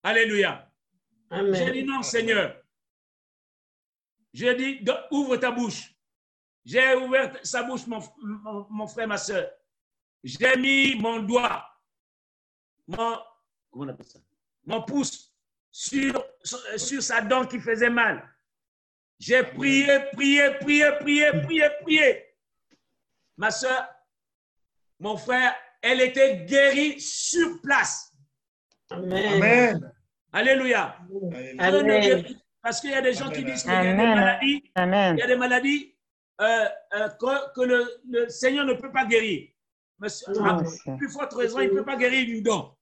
Alléluia. 0.02 0.70
J'ai 1.30 1.72
dit 1.72 1.84
non, 1.84 2.02
Seigneur. 2.02 2.62
J'ai 4.32 4.54
dit, 4.54 4.84
ouvre 5.10 5.36
ta 5.36 5.50
bouche. 5.50 5.92
J'ai 6.64 6.94
ouvert 6.94 7.36
sa 7.44 7.62
bouche, 7.64 7.86
mon, 7.86 8.00
mon- 8.22 8.66
mon 8.70 8.86
frère, 8.86 9.08
ma 9.08 9.18
soeur. 9.18 9.50
J'ai 10.22 10.56
mis 10.56 10.94
mon 10.96 11.20
doigt, 11.20 11.66
mon, 12.88 13.18
comment 13.70 13.84
on 13.84 13.88
appelle 13.88 14.06
ça? 14.06 14.18
Mon 14.64 14.82
pouce 14.82 15.32
sur, 15.70 16.24
sur, 16.76 17.02
sa 17.02 17.20
dent 17.20 17.44
qui 17.46 17.58
faisait 17.60 17.90
mal. 17.90 18.28
J'ai 19.18 19.42
prié, 19.42 19.86
prié, 20.12 20.50
prié, 20.60 20.86
prié, 21.00 21.30
prié, 21.42 21.68
prié. 21.82 22.24
Ma 23.36 23.50
soeur, 23.50 23.88
mon 24.98 25.16
frère, 25.16 25.54
elle 25.82 26.00
était 26.00 26.44
guérie 26.44 27.00
sur 27.00 27.60
place. 27.62 28.12
Amen. 28.90 29.34
Amen. 29.34 29.92
Alléluia. 30.32 30.96
Amen. 31.58 32.24
Parce 32.62 32.80
qu'il 32.80 32.90
y 32.90 32.94
a 32.94 33.00
des 33.02 33.12
gens 33.12 33.30
qui 33.30 33.44
disent 33.44 33.62
qu'il 33.62 33.72
y 33.72 33.74
a 33.76 33.82
des 33.82 33.94
maladies, 33.94 34.70
Amen. 34.74 35.16
il 35.16 35.20
y 35.20 35.22
a 35.22 35.26
des 35.26 35.36
maladies 35.36 35.96
euh, 36.40 36.64
euh, 36.94 37.08
que, 37.10 37.52
que 37.54 37.60
le, 37.62 38.00
le 38.10 38.28
Seigneur 38.28 38.64
ne 38.64 38.74
peut 38.74 38.90
pas 38.90 39.06
guérir. 39.06 39.48
Monsieur, 39.98 40.32
Non, 40.34 40.44
à 40.44 40.62
monsieur. 40.62 40.96
plus 40.96 41.08
forte 41.08 41.32
raison, 41.34 41.60
il 41.60 41.70
ne 41.70 41.74
peut 41.74 41.84
pas 41.84 41.96
guérir 41.96 42.28
une 42.28 42.42
dent. 42.42 42.75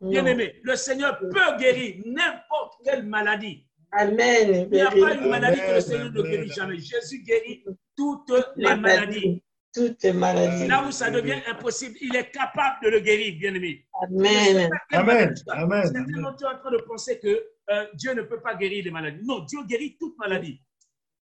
Bien 0.00 0.22
Non. 0.22 0.28
aimé, 0.28 0.60
le 0.62 0.76
Seigneur 0.76 1.18
peut 1.18 1.28
guérir 1.58 1.96
n'importe 2.06 2.80
quelle 2.84 3.04
maladie. 3.04 3.66
Amen. 3.92 4.68
Il 4.70 4.74
n'y 4.76 4.80
a 4.80 4.90
pas 4.90 5.14
une 5.14 5.28
maladie 5.28 5.60
que 5.60 5.74
le 5.74 5.80
Seigneur 5.80 6.12
ne 6.12 6.22
guérit 6.22 6.50
jamais. 6.50 6.78
Jésus 6.78 7.22
guérit 7.22 7.64
toutes 7.96 8.32
les 8.56 8.76
maladies. 8.76 9.42
Toutes 9.74 10.02
les 10.02 10.12
maladies. 10.12 10.66
Là 10.68 10.84
où 10.86 10.90
ça 10.90 11.10
devient 11.10 11.40
impossible, 11.46 11.96
il 12.00 12.14
est 12.16 12.30
capable 12.30 12.76
de 12.84 12.88
le 12.90 13.00
guérir, 13.00 13.36
bien 13.38 13.54
aimé. 13.54 13.86
Amen. 14.02 14.70
Amen. 14.92 15.34
Amen. 15.48 15.82
Certainement, 15.84 16.34
tu 16.34 16.44
es 16.44 16.48
en 16.48 16.58
train 16.58 16.70
de 16.70 16.78
penser 16.78 17.18
que 17.20 17.44
euh, 17.70 17.86
Dieu 17.94 18.14
ne 18.14 18.22
peut 18.22 18.40
pas 18.40 18.54
guérir 18.54 18.84
les 18.84 18.90
maladies. 18.90 19.24
Non, 19.24 19.40
Dieu 19.40 19.58
guérit 19.68 19.96
toute 19.98 20.16
maladie. 20.18 20.60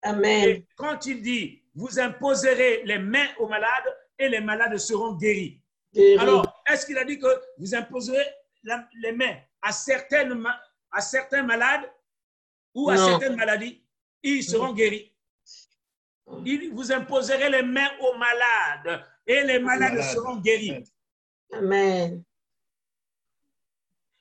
Amen. 0.04 0.48
Et 0.50 0.66
quand 0.76 1.06
il 1.08 1.22
dit, 1.22 1.64
vous 1.74 2.00
imposerez 2.00 2.84
les 2.86 3.00
mains 3.00 3.28
aux 3.40 3.48
malades 3.48 3.96
et 4.20 4.30
les 4.30 4.40
malades 4.40 4.78
seront 4.78 5.14
guéris. 5.16 5.62
Guéris. 5.94 6.18
Alors, 6.20 6.64
est-ce 6.72 6.86
qu'il 6.86 6.98
a 6.98 7.04
dit 7.06 7.18
que 7.18 7.28
vous 7.58 7.76
imposerez 7.76 8.24
la- 8.68 8.88
les 9.02 9.12
mains 9.14 9.38
à, 9.62 9.72
certaines, 9.72 10.34
ma- 10.36 10.60
à 10.92 11.02
certains 11.02 11.44
malades 11.44 11.90
ou 12.74 12.90
à 12.90 12.96
Non. 12.96 13.06
certaines 13.08 13.36
maladies 13.36 13.84
Ils 14.24 14.44
seront 14.44 14.74
guéris. 14.74 15.14
Il 16.46 16.74
vous 16.74 16.92
imposerez 16.92 17.50
les 17.50 17.62
mains 17.64 17.90
aux 18.02 18.18
malades 18.18 19.06
et 19.26 19.44
les 19.44 19.60
malades 19.60 19.94
malades. 19.94 20.14
seront 20.14 20.36
guéris. 20.38 20.84
Amen. 21.54 22.24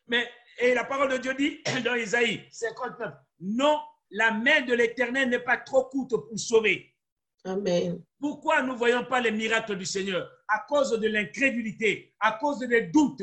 Mais, 0.06 0.28
et 0.60 0.74
la 0.74 0.84
parole 0.84 1.10
de 1.10 1.16
Dieu 1.18 1.34
dit 1.34 1.60
dans 1.84 1.96
Isaïe 1.96 2.44
59, 2.52 3.12
non, 3.40 3.80
la 4.10 4.30
main 4.30 4.60
de 4.60 4.74
l'Éternel 4.74 5.28
n'est 5.28 5.40
pas 5.40 5.56
trop 5.56 5.84
courte 5.86 6.10
pour 6.28 6.38
sauver. 6.38 6.94
Amen. 7.44 8.00
Pourquoi 8.20 8.62
nous 8.62 8.72
ne 8.74 8.78
voyons 8.78 9.04
pas 9.04 9.20
les 9.20 9.32
miracles 9.32 9.76
du 9.76 9.84
Seigneur? 9.86 10.30
À 10.48 10.60
cause 10.68 10.92
de 10.92 11.08
l'incrédulité, 11.08 12.14
à 12.20 12.32
cause 12.32 12.60
des 12.60 12.82
doutes. 12.82 13.22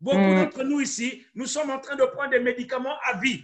Beaucoup 0.00 0.18
Mm. 0.18 0.44
d'entre 0.44 0.62
nous 0.62 0.80
ici, 0.80 1.24
nous 1.34 1.46
sommes 1.46 1.70
en 1.70 1.78
train 1.78 1.96
de 1.96 2.04
prendre 2.04 2.30
des 2.30 2.40
médicaments 2.40 2.96
à 3.04 3.16
vie. 3.18 3.42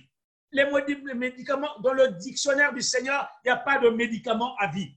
Les 0.51 0.67
médicaments, 1.15 1.79
dans 1.81 1.95
le 1.95 2.09
dictionnaire 2.09 2.75
du 2.75 2.83
Seigneur, 2.83 3.27
il 3.45 3.49
n'y 3.49 3.53
a 3.53 3.57
pas 3.57 3.79
de 3.79 3.88
médicaments 3.88 4.55
à 4.59 4.67
vie. 4.67 4.95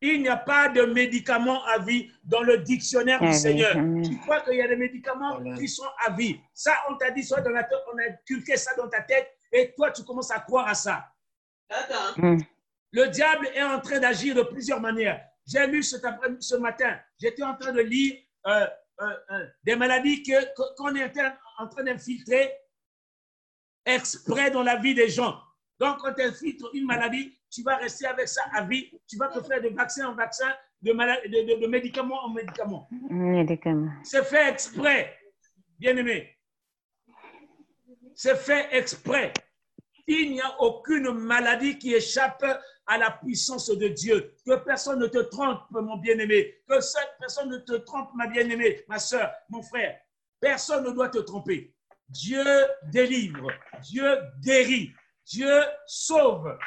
Il 0.00 0.22
n'y 0.22 0.28
a 0.30 0.36
pas 0.38 0.70
de 0.70 0.80
médicaments 0.86 1.62
à 1.66 1.78
vie 1.78 2.10
dans 2.24 2.40
le 2.40 2.56
dictionnaire 2.58 3.20
du 3.20 3.34
Seigneur. 3.34 3.74
Tu 4.02 4.16
crois 4.20 4.40
qu'il 4.40 4.54
y 4.54 4.62
a 4.62 4.68
des 4.68 4.76
médicaments 4.76 5.36
Amen. 5.36 5.58
qui 5.58 5.68
sont 5.68 5.84
à 6.06 6.10
vie? 6.12 6.40
Ça, 6.54 6.72
on 6.88 6.96
t'a 6.96 7.10
dit 7.10 7.22
ça 7.22 7.42
dans 7.42 7.50
la 7.50 7.64
tête, 7.64 7.78
on 7.92 7.98
a 7.98 8.04
inculqué 8.04 8.56
ça 8.56 8.74
dans 8.76 8.88
ta 8.88 9.02
tête 9.02 9.30
et 9.52 9.74
toi, 9.76 9.90
tu 9.90 10.02
commences 10.04 10.30
à 10.30 10.40
croire 10.40 10.66
à 10.68 10.74
ça. 10.74 11.04
Mm. 12.16 12.38
Le 12.92 13.06
diable 13.08 13.48
est 13.54 13.62
en 13.62 13.78
train 13.80 14.00
d'agir 14.00 14.34
de 14.34 14.42
plusieurs 14.42 14.80
manières. 14.80 15.20
J'ai 15.46 15.66
lu 15.66 15.82
cet 15.82 16.02
après- 16.06 16.30
ce 16.40 16.54
matin, 16.56 16.98
j'étais 17.20 17.42
en 17.42 17.54
train 17.56 17.72
de 17.72 17.80
lire 17.82 18.16
euh, 18.46 18.66
des 19.64 19.76
maladies 19.76 20.22
qu'on 20.76 20.94
est 20.94 21.04
en 21.58 21.66
train- 21.68 21.84
d'infiltrer 21.84 22.52
exprès 23.84 24.50
dans 24.50 24.62
la 24.62 24.76
vie 24.76 24.94
des 24.94 25.08
gens. 25.08 25.40
Donc, 25.78 25.98
quand 25.98 26.12
tu 26.14 26.22
infiltres 26.22 26.68
une 26.74 26.84
maladie, 26.86 27.38
tu 27.50 27.62
vas 27.62 27.76
rester 27.76 28.06
avec 28.06 28.28
ça 28.28 28.42
à 28.52 28.64
vie. 28.64 28.90
Tu 29.08 29.16
vas 29.16 29.28
te 29.28 29.40
faire 29.42 29.62
de 29.62 29.68
vaccin 29.68 30.08
en 30.08 30.14
vaccin, 30.14 30.52
de, 30.82 30.92
mala- 30.92 31.20
de, 31.26 31.28
de- 31.54 31.60
de 31.60 31.66
médicament 31.66 32.22
en 32.24 32.28
médicament. 32.30 32.88
Médicaments. 33.08 33.90
C'est 34.04 34.24
fait 34.24 34.48
exprès, 34.50 35.18
bien 35.78 35.96
aimé. 35.96 36.36
C'est 38.14 38.36
fait 38.36 38.68
exprès. 38.76 39.32
Il 40.06 40.32
n'y 40.32 40.40
a 40.40 40.60
aucune 40.60 41.10
maladie 41.12 41.78
qui 41.78 41.94
échappe 41.94 42.44
à 42.90 42.98
la 42.98 43.12
puissance 43.12 43.70
de 43.70 43.86
Dieu. 43.86 44.34
Que 44.44 44.56
personne 44.56 44.98
ne 44.98 45.06
te 45.06 45.18
trompe, 45.18 45.60
mon 45.70 45.96
bien-aimé. 45.96 46.60
Que 46.68 46.80
cette 46.80 47.14
personne 47.20 47.48
ne 47.48 47.58
te 47.58 47.74
trompe, 47.74 48.10
ma 48.14 48.26
bien-aimée, 48.26 48.84
ma 48.88 48.98
soeur, 48.98 49.32
mon 49.48 49.62
frère. 49.62 49.96
Personne 50.40 50.82
ne 50.84 50.90
doit 50.90 51.08
te 51.08 51.18
tromper. 51.18 51.72
Dieu 52.08 52.44
délivre. 52.90 53.48
Dieu 53.82 54.18
guérit. 54.40 54.92
Dieu 55.24 55.62
sauve. 55.86 56.58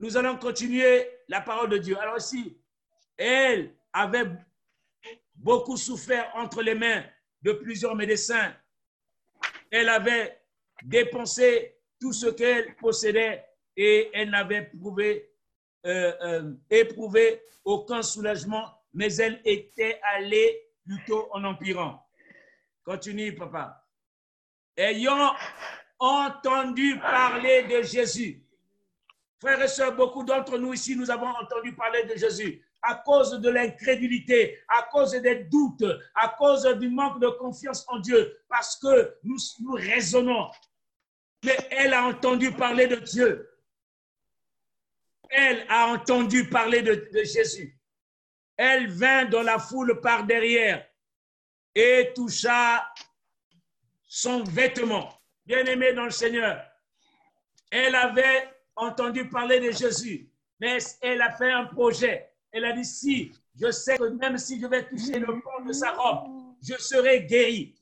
Nous 0.00 0.16
allons 0.16 0.38
continuer 0.38 1.10
la 1.28 1.42
parole 1.42 1.68
de 1.68 1.76
Dieu. 1.76 1.98
Alors 1.98 2.16
ici, 2.16 2.58
elle 3.18 3.74
avait 3.92 4.30
beaucoup 5.34 5.76
souffert 5.76 6.32
entre 6.36 6.62
les 6.62 6.74
mains 6.74 7.04
de 7.42 7.52
plusieurs 7.52 7.94
médecins. 7.94 8.54
Elle 9.70 9.90
avait 9.90 10.42
dépensé 10.82 11.71
tout 12.02 12.12
ce 12.12 12.26
qu'elle 12.26 12.74
possédait 12.74 13.46
et 13.76 14.10
elle 14.12 14.30
n'avait 14.30 14.64
prouvé, 14.64 15.30
euh, 15.86 16.12
euh, 16.20 16.52
éprouvé 16.68 17.40
aucun 17.64 18.02
soulagement, 18.02 18.66
mais 18.92 19.14
elle 19.18 19.40
était 19.44 20.00
allée 20.14 20.68
plutôt 20.84 21.28
en 21.30 21.44
empirant. 21.44 22.04
Continue, 22.84 23.36
papa. 23.36 23.86
Ayant 24.76 25.32
entendu 26.00 26.98
parler 26.98 27.62
de 27.68 27.82
Jésus, 27.82 28.44
Frères 29.40 29.62
et 29.62 29.68
sœurs, 29.68 29.96
beaucoup 29.96 30.22
d'entre 30.24 30.56
nous 30.56 30.72
ici, 30.72 30.94
nous 30.94 31.10
avons 31.10 31.26
entendu 31.26 31.74
parler 31.74 32.04
de 32.04 32.16
Jésus. 32.16 32.64
À 32.80 32.94
cause 32.94 33.40
de 33.40 33.48
l'incrédulité, 33.50 34.58
à 34.68 34.84
cause 34.84 35.12
des 35.12 35.44
doutes, 35.44 35.84
à 36.14 36.28
cause 36.28 36.64
du 36.78 36.88
manque 36.88 37.20
de 37.20 37.26
confiance 37.28 37.84
en 37.88 37.98
Dieu, 37.98 38.40
parce 38.48 38.76
que 38.76 39.16
nous, 39.24 39.36
nous 39.60 39.72
raisonnons. 39.72 40.48
Mais 41.44 41.56
elle 41.70 41.94
a 41.94 42.04
entendu 42.04 42.52
parler 42.52 42.86
de 42.86 42.96
Dieu. 42.96 43.48
Elle 45.30 45.66
a 45.68 45.88
entendu 45.88 46.48
parler 46.48 46.82
de, 46.82 47.08
Jésus. 47.24 47.78
Elle 48.56 48.88
vint 48.90 49.24
dans 49.24 49.42
la 49.42 49.58
foule 49.58 50.00
par 50.00 50.24
derrière 50.24 50.86
et 51.74 52.12
toucha 52.14 52.86
son 54.06 54.44
vêtement. 54.44 55.08
Bien-aimé 55.46 55.92
dans 55.94 56.04
le 56.04 56.10
Seigneur, 56.10 56.62
elle 57.70 57.94
avait 57.94 58.48
entendu 58.76 59.28
parler 59.28 59.58
de 59.58 59.70
Jésus, 59.72 60.30
mais 60.60 60.78
elle 61.00 61.22
a 61.22 61.32
fait 61.32 61.50
un 61.50 61.64
projet. 61.64 62.30
Elle 62.52 62.66
a 62.66 62.72
dit, 62.72 62.84
si, 62.84 63.32
je 63.58 63.70
sais 63.70 63.96
que 63.96 64.04
même 64.04 64.36
si 64.38 64.60
je 64.60 64.66
vais 64.66 64.86
toucher 64.86 65.18
le 65.18 65.40
pont 65.40 65.64
de 65.66 65.72
sa 65.72 65.92
robe, 65.92 66.54
je 66.62 66.74
serai 66.74 67.24
guéri. 67.24 67.74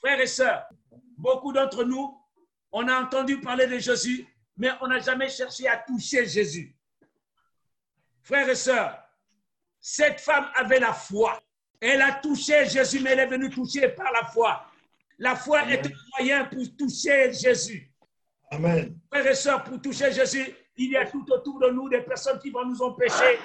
Frères 0.00 0.20
et 0.20 0.26
sœurs, 0.26 0.64
beaucoup 1.18 1.52
d'entre 1.52 1.84
nous, 1.84 2.19
on 2.72 2.86
a 2.88 3.00
entendu 3.02 3.40
parler 3.40 3.66
de 3.66 3.78
Jésus, 3.78 4.26
mais 4.56 4.70
on 4.80 4.88
n'a 4.88 4.98
jamais 5.00 5.28
cherché 5.28 5.66
à 5.68 5.76
toucher 5.78 6.26
Jésus. 6.26 6.74
Frères 8.22 8.48
et 8.48 8.54
sœurs, 8.54 9.02
cette 9.80 10.20
femme 10.20 10.46
avait 10.54 10.78
la 10.80 10.92
foi. 10.92 11.40
Elle 11.80 12.02
a 12.02 12.12
touché 12.12 12.66
Jésus, 12.68 13.00
mais 13.00 13.10
elle 13.10 13.20
est 13.20 13.26
venue 13.26 13.50
toucher 13.50 13.88
par 13.88 14.12
la 14.12 14.24
foi. 14.26 14.66
La 15.18 15.34
foi 15.36 15.66
est 15.70 15.86
un 15.86 15.90
moyen 16.18 16.44
pour 16.44 16.62
toucher 16.76 17.32
Jésus. 17.32 17.90
Amen. 18.50 18.98
Frères 19.10 19.26
et 19.26 19.34
sœurs, 19.34 19.64
pour 19.64 19.80
toucher 19.80 20.12
Jésus, 20.12 20.54
il 20.76 20.90
y 20.92 20.96
a 20.96 21.06
tout 21.10 21.24
autour 21.30 21.58
de 21.60 21.70
nous 21.70 21.88
des 21.88 22.02
personnes 22.02 22.38
qui 22.38 22.50
vont 22.50 22.64
nous 22.64 22.80
empêcher 22.82 23.38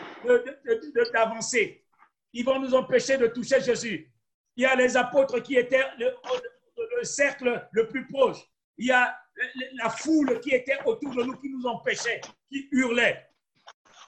d'avancer. 1.14 1.84
Ils 2.34 2.44
vont 2.46 2.60
nous 2.60 2.74
empêcher 2.74 3.18
de 3.18 3.28
toucher 3.28 3.62
Jésus. 3.62 4.12
Il 4.56 4.64
y 4.64 4.66
a 4.66 4.76
les 4.76 4.96
apôtres 4.98 5.40
qui 5.42 5.56
étaient 5.56 5.84
le, 5.98 6.06
le- 6.08 6.98
le 6.98 7.04
cercle 7.04 7.68
le 7.72 7.88
plus 7.88 8.06
proche. 8.08 8.38
Il 8.78 8.88
y 8.88 8.92
a 8.92 9.18
la 9.74 9.90
foule 9.90 10.40
qui 10.42 10.52
était 10.52 10.78
autour 10.86 11.14
de 11.16 11.24
nous 11.24 11.38
qui 11.38 11.50
nous 11.50 11.66
empêchait, 11.66 12.22
qui 12.50 12.68
hurlait. 12.72 13.28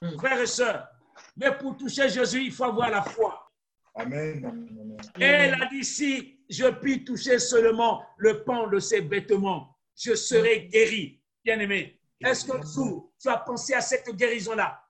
Mm. 0.02 0.18
Frères 0.18 0.42
et 0.42 0.48
sœurs, 0.48 0.88
mais 1.36 1.56
pour 1.58 1.78
toucher 1.78 2.10
Jésus, 2.10 2.44
il 2.44 2.52
faut 2.52 2.66
avoir 2.66 2.90
la 2.90 3.02
foi. 3.02 3.52
Amen. 3.96 4.46
Amen. 4.46 4.98
Elle 5.20 5.54
a 5.62 5.66
dit, 5.68 5.84
si 5.84 6.40
je 6.50 6.68
puis 6.68 7.04
toucher 7.04 7.40
seulement 7.40 8.04
le 8.18 8.44
pan 8.44 8.68
de 8.68 8.80
ses 8.80 9.02
vêtements, 9.02 9.76
je 9.96 10.14
serai 10.14 10.68
guéri. 10.68 11.22
Bien-aimé, 11.44 12.00
est-ce 12.24 12.46
qu'un 12.46 12.62
jour, 12.62 13.12
tu 13.20 13.30
as 13.30 13.38
pensé 13.38 13.74
à 13.74 13.82
cette 13.82 14.10
guérison-là, 14.16 14.84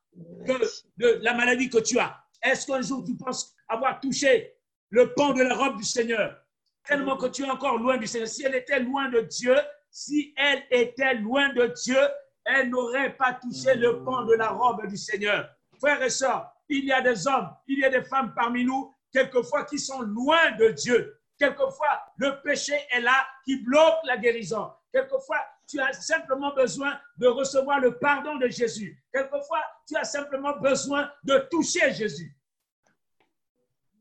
que 0.45 0.53
de 0.97 1.19
la 1.21 1.33
maladie 1.33 1.69
que 1.69 1.79
tu 1.79 1.99
as 1.99 2.21
Est-ce 2.41 2.65
qu'un 2.65 2.81
jour, 2.81 3.03
tu 3.05 3.15
penses 3.15 3.55
avoir 3.67 3.99
touché 3.99 4.53
le 4.89 5.13
pan 5.13 5.33
de 5.33 5.43
la 5.43 5.55
robe 5.55 5.77
du 5.77 5.83
Seigneur? 5.83 6.41
Tellement 6.87 7.17
que 7.17 7.27
tu 7.27 7.43
es 7.43 7.49
encore 7.49 7.77
loin 7.77 7.97
du 7.97 8.07
Seigneur. 8.07 8.29
Si 8.29 8.43
elle 8.43 8.55
était 8.55 8.79
loin 8.79 9.09
de 9.09 9.21
Dieu, 9.21 9.55
si 9.91 10.33
elle 10.37 10.63
était 10.71 11.15
loin 11.15 11.49
de 11.53 11.67
Dieu, 11.83 11.99
elle 12.45 12.69
n'aurait 12.69 13.15
pas 13.15 13.33
touché 13.33 13.75
le 13.75 14.03
pan 14.03 14.23
de 14.23 14.33
la 14.35 14.49
robe 14.49 14.87
du 14.87 14.95
Seigneur. 14.95 15.49
Frères 15.79 16.01
et 16.01 16.09
sœurs, 16.09 16.49
il 16.69 16.85
y 16.85 16.93
a 16.93 17.01
des 17.01 17.27
hommes, 17.27 17.49
il 17.67 17.79
y 17.79 17.85
a 17.85 17.89
des 17.89 18.03
femmes 18.03 18.33
parmi 18.33 18.63
nous, 18.63 18.95
quelquefois 19.11 19.65
qui 19.65 19.79
sont 19.79 20.01
loin 20.01 20.51
de 20.51 20.69
Dieu. 20.69 21.19
Quelquefois, 21.37 22.03
le 22.17 22.41
péché 22.41 22.73
est 22.91 23.01
là 23.01 23.27
qui 23.45 23.57
bloque 23.63 23.99
la 24.05 24.17
guérison. 24.17 24.71
Quelquefois, 24.91 25.39
tu 25.67 25.79
as 25.79 25.93
simplement 25.93 26.53
besoin 26.53 26.97
de 27.17 27.27
recevoir 27.27 27.79
le 27.79 27.97
pardon 27.99 28.37
de 28.37 28.47
Jésus. 28.47 29.03
Quelquefois, 29.13 29.61
tu 29.87 29.95
as 29.97 30.05
simplement 30.05 30.57
besoin 30.57 31.11
de 31.23 31.37
toucher 31.51 31.93
Jésus. 31.93 32.35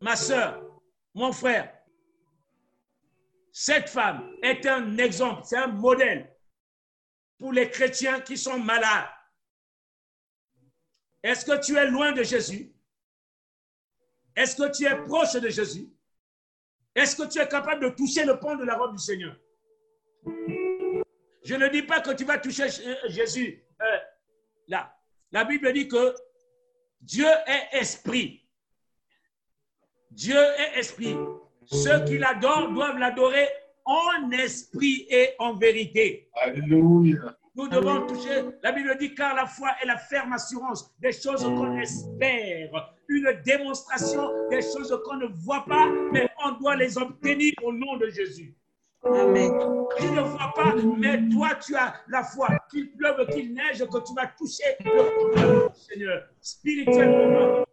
Ma 0.01 0.15
soeur, 0.15 0.63
mon 1.15 1.33
frère, 1.33 1.76
cette 3.59 3.89
femme 3.89 4.37
est 4.43 4.67
un 4.67 4.99
exemple, 4.99 5.41
c'est 5.47 5.57
un 5.57 5.69
modèle 5.69 6.31
pour 7.39 7.55
les 7.55 7.71
chrétiens 7.71 8.21
qui 8.21 8.37
sont 8.37 8.59
malades. 8.59 9.09
Est-ce 11.23 11.47
que 11.47 11.65
tu 11.65 11.75
es 11.75 11.87
loin 11.87 12.13
de 12.13 12.23
Jésus? 12.23 12.71
Est-ce 14.37 14.57
que 14.57 14.77
tu 14.77 14.85
es 14.85 14.95
proche 15.05 15.33
de 15.37 15.49
Jésus? 15.49 15.89
Est-ce 16.95 17.17
que 17.17 17.27
tu 17.27 17.39
es 17.41 17.49
capable 17.49 17.83
de 17.83 17.89
toucher 17.97 18.27
le 18.27 18.39
pont 18.39 18.57
de 18.57 18.65
la 18.65 18.77
robe 18.77 18.95
du 18.95 19.03
Seigneur? 19.03 19.35
Je 21.43 21.55
ne 21.55 21.69
dis 21.69 21.83
pas 21.83 22.03
que 22.03 22.11
tu 22.11 22.27
vas 22.27 22.37
toucher 22.37 22.65
euh, 22.65 23.09
Jésus 23.09 23.65
euh, 23.81 23.99
là. 24.69 24.95
La 25.33 25.45
Bible 25.45 25.73
dit 25.73 25.89
que 25.89 26.15
Dieu 27.01 27.31
est 27.47 27.79
esprit. 27.79 28.47
Dieu 30.11 30.37
est 30.37 30.79
esprit. 30.79 31.17
Ceux 31.67 32.05
qui 32.05 32.19
l'adorent 32.19 32.73
doivent 32.73 32.99
l'adorer 32.99 33.49
en 33.85 34.31
esprit 34.31 35.07
et 35.11 35.31
en 35.39 35.55
vérité. 35.55 36.29
Alléluia. 36.35 37.37
Nous 37.55 37.69
devons 37.69 38.07
toucher, 38.07 38.45
la 38.63 38.73
Bible 38.73 38.95
dit, 38.99 39.15
car 39.15 39.35
la 39.35 39.47
foi 39.47 39.71
est 39.83 39.87
la 39.87 39.97
ferme 39.97 40.35
assurance 40.35 40.95
des 41.01 41.13
choses 41.13 41.43
qu'on 41.43 41.79
espère, 41.79 42.93
une 43.09 43.41
démonstration 43.47 44.31
des 44.51 44.61
choses 44.61 44.95
qu'on 45.05 45.17
ne 45.17 45.27
voit 45.39 45.65
pas, 45.65 45.89
mais 46.13 46.29
on 46.45 46.53
doit 46.59 46.77
les 46.77 46.99
obtenir 46.99 47.55
au 47.63 47.73
nom 47.73 47.97
de 47.97 48.09
Jésus. 48.09 48.55
Amen. 49.05 49.53
Tu 49.99 50.11
ne 50.11 50.21
vois 50.21 50.53
pas, 50.55 50.75
mais 50.99 51.29
toi, 51.31 51.51
tu 51.65 51.75
as 51.77 51.95
la 52.09 52.25
foi. 52.25 52.49
Qu'il 52.71 52.93
pleuve, 52.93 53.27
qu'il 53.29 53.55
neige, 53.55 53.79
que 53.79 54.07
tu 54.07 54.15
vas 54.15 54.27
toucher 54.37 54.77
le 54.85 55.69
Seigneur 55.73 56.25
spirituellement. 56.41 57.65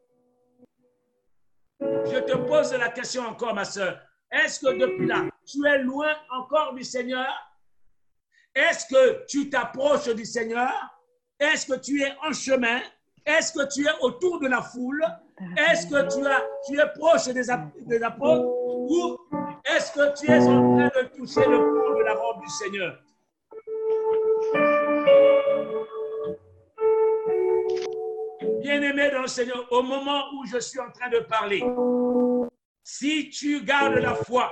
Je 2.06 2.19
te 2.19 2.36
pose 2.38 2.74
la 2.74 2.89
question 2.89 3.24
encore, 3.24 3.54
ma 3.54 3.65
soeur. 3.65 4.00
Est-ce 4.32 4.60
que 4.60 4.78
depuis 4.78 5.08
là, 5.08 5.26
tu 5.46 5.65
es 5.65 5.80
loin 5.80 6.13
encore 6.32 6.74
du 6.74 6.84
Seigneur? 6.84 7.28
Est-ce 8.56 8.86
que 8.88 9.26
tu 9.28 9.50
t'approches 9.50 10.10
du 10.10 10.26
Seigneur? 10.26 10.72
Est-ce 11.39 11.65
que 11.65 11.80
tu 11.80 12.02
es 12.02 12.13
en 12.24 12.34
chemin? 12.34 12.82
Est-ce 13.26 13.54
que 13.54 13.74
tu 13.74 13.86
es 13.86 13.91
autour 14.02 14.39
de 14.39 14.48
la 14.48 14.62
foule? 14.62 15.04
Est-ce 15.58 15.88
que 15.88 16.13
tu, 16.13 16.26
as, 16.28 16.43
tu 16.67 16.80
es 16.80 16.88
proche 16.98 17.26
des, 17.26 17.43
des 17.86 18.04
apôtres? 18.04 18.46
Ou 18.46 19.17
est-ce 19.65 19.91
que 19.91 20.19
tu 20.19 20.32
es 20.32 20.39
en 20.39 20.78
train 20.78 21.02
de 21.02 21.08
toucher 21.15 21.46
le 21.48 21.58
pont 21.58 21.98
de 21.98 22.04
la 22.04 22.13
robe 22.13 22.41
du 22.41 22.50
Seigneur? 22.50 23.00
Bien-aimé 28.84 29.12
dans 29.12 29.22
le 29.22 29.28
Seigneur, 29.28 29.65
au 29.72 29.82
moment 29.82 30.26
où 30.34 30.46
je 30.46 30.60
suis 30.60 30.80
en 30.80 30.91
train 30.91 31.10
de 31.10 31.19
parler, 31.19 31.63
si 32.84 33.30
tu 33.30 33.63
gardes 33.63 33.96
la 33.96 34.13
foi, 34.13 34.52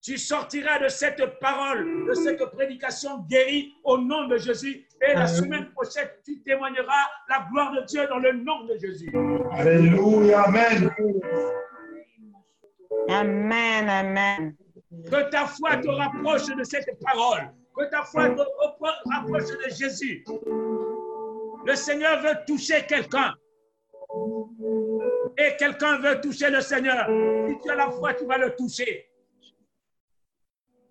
tu 0.00 0.18
sortiras 0.18 0.78
de 0.78 0.86
cette 0.86 1.40
parole, 1.40 2.06
de 2.06 2.14
cette 2.14 2.44
prédication 2.52 3.24
guérie 3.28 3.74
au 3.82 3.98
nom 3.98 4.28
de 4.28 4.36
Jésus. 4.36 4.86
Et 5.02 5.14
la 5.14 5.22
Amen. 5.22 5.26
semaine 5.26 5.70
prochaine, 5.72 6.08
tu 6.24 6.42
témoigneras 6.42 7.06
la 7.28 7.48
gloire 7.50 7.72
de 7.72 7.80
Dieu 7.86 8.06
dans 8.06 8.18
le 8.18 8.34
nom 8.34 8.66
de 8.66 8.76
Jésus. 8.76 9.10
Alléluia. 9.50 10.42
Amen. 10.42 10.90
Amen, 13.08 13.88
amen. 13.88 14.56
Que 15.10 15.30
ta 15.30 15.46
foi 15.46 15.78
te 15.78 15.88
rapproche 15.88 16.46
de 16.54 16.62
cette 16.62 17.00
parole. 17.00 17.52
Que 17.76 17.90
ta 17.90 18.04
foi 18.04 18.30
te 18.30 18.42
rapproche 19.12 19.48
de 19.48 19.74
Jésus. 19.74 20.24
Le 21.64 21.74
Seigneur 21.74 22.20
veut 22.22 22.36
toucher 22.46 22.84
quelqu'un. 22.86 23.34
Et 25.38 25.56
quelqu'un 25.58 25.98
veut 25.98 26.20
toucher 26.20 26.50
le 26.50 26.60
Seigneur. 26.60 27.06
Si 27.48 27.58
tu 27.60 27.70
as 27.70 27.74
la 27.74 27.90
foi, 27.90 28.14
tu 28.14 28.26
vas 28.26 28.38
le 28.38 28.54
toucher. 28.54 29.08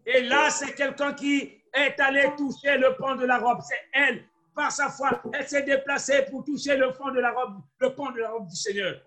Et 0.05 0.21
là, 0.23 0.49
c'est 0.49 0.73
quelqu'un 0.73 1.13
qui 1.13 1.62
est 1.73 1.99
allé 1.99 2.29
toucher 2.38 2.77
le 2.77 2.95
pont 2.95 3.15
de 3.15 3.25
la 3.25 3.38
robe. 3.38 3.59
C'est 3.62 3.79
elle, 3.93 4.25
par 4.53 4.71
sa 4.71 4.89
foi, 4.89 5.21
elle 5.33 5.47
s'est 5.47 5.63
déplacée 5.63 6.25
pour 6.29 6.43
toucher 6.43 6.75
le 6.75 6.91
fond 6.91 7.12
de 7.12 7.19
la 7.19 7.31
robe, 7.31 7.62
le 7.79 7.93
pont 7.93 8.12
de 8.12 8.19
la 8.19 8.31
robe 8.31 8.47
du 8.47 8.55
Seigneur. 8.55 9.01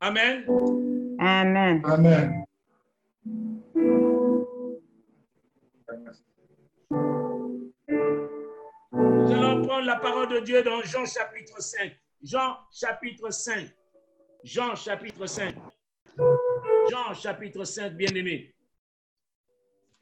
Amen. 0.00 0.44
Amen. 1.20 1.82
Amen. 1.84 2.41
Nous 9.32 9.38
allons 9.38 9.62
prendre 9.66 9.86
la 9.86 9.96
parole 9.96 10.28
de 10.28 10.40
Dieu 10.40 10.62
dans 10.62 10.82
Jean 10.82 11.06
chapitre 11.06 11.60
5. 11.60 11.96
Jean 12.22 12.58
chapitre 12.70 13.30
5. 13.30 13.66
Jean 14.44 14.74
chapitre 14.74 15.26
5. 15.26 15.54
Jean 16.90 17.14
chapitre 17.14 17.64
5, 17.64 17.94
bien-aimé. 17.94 18.54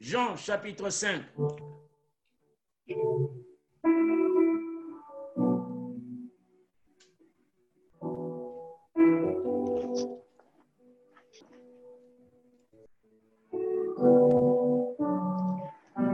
Jean 0.01 0.35
chapitre 0.35 0.89
5. 0.89 1.21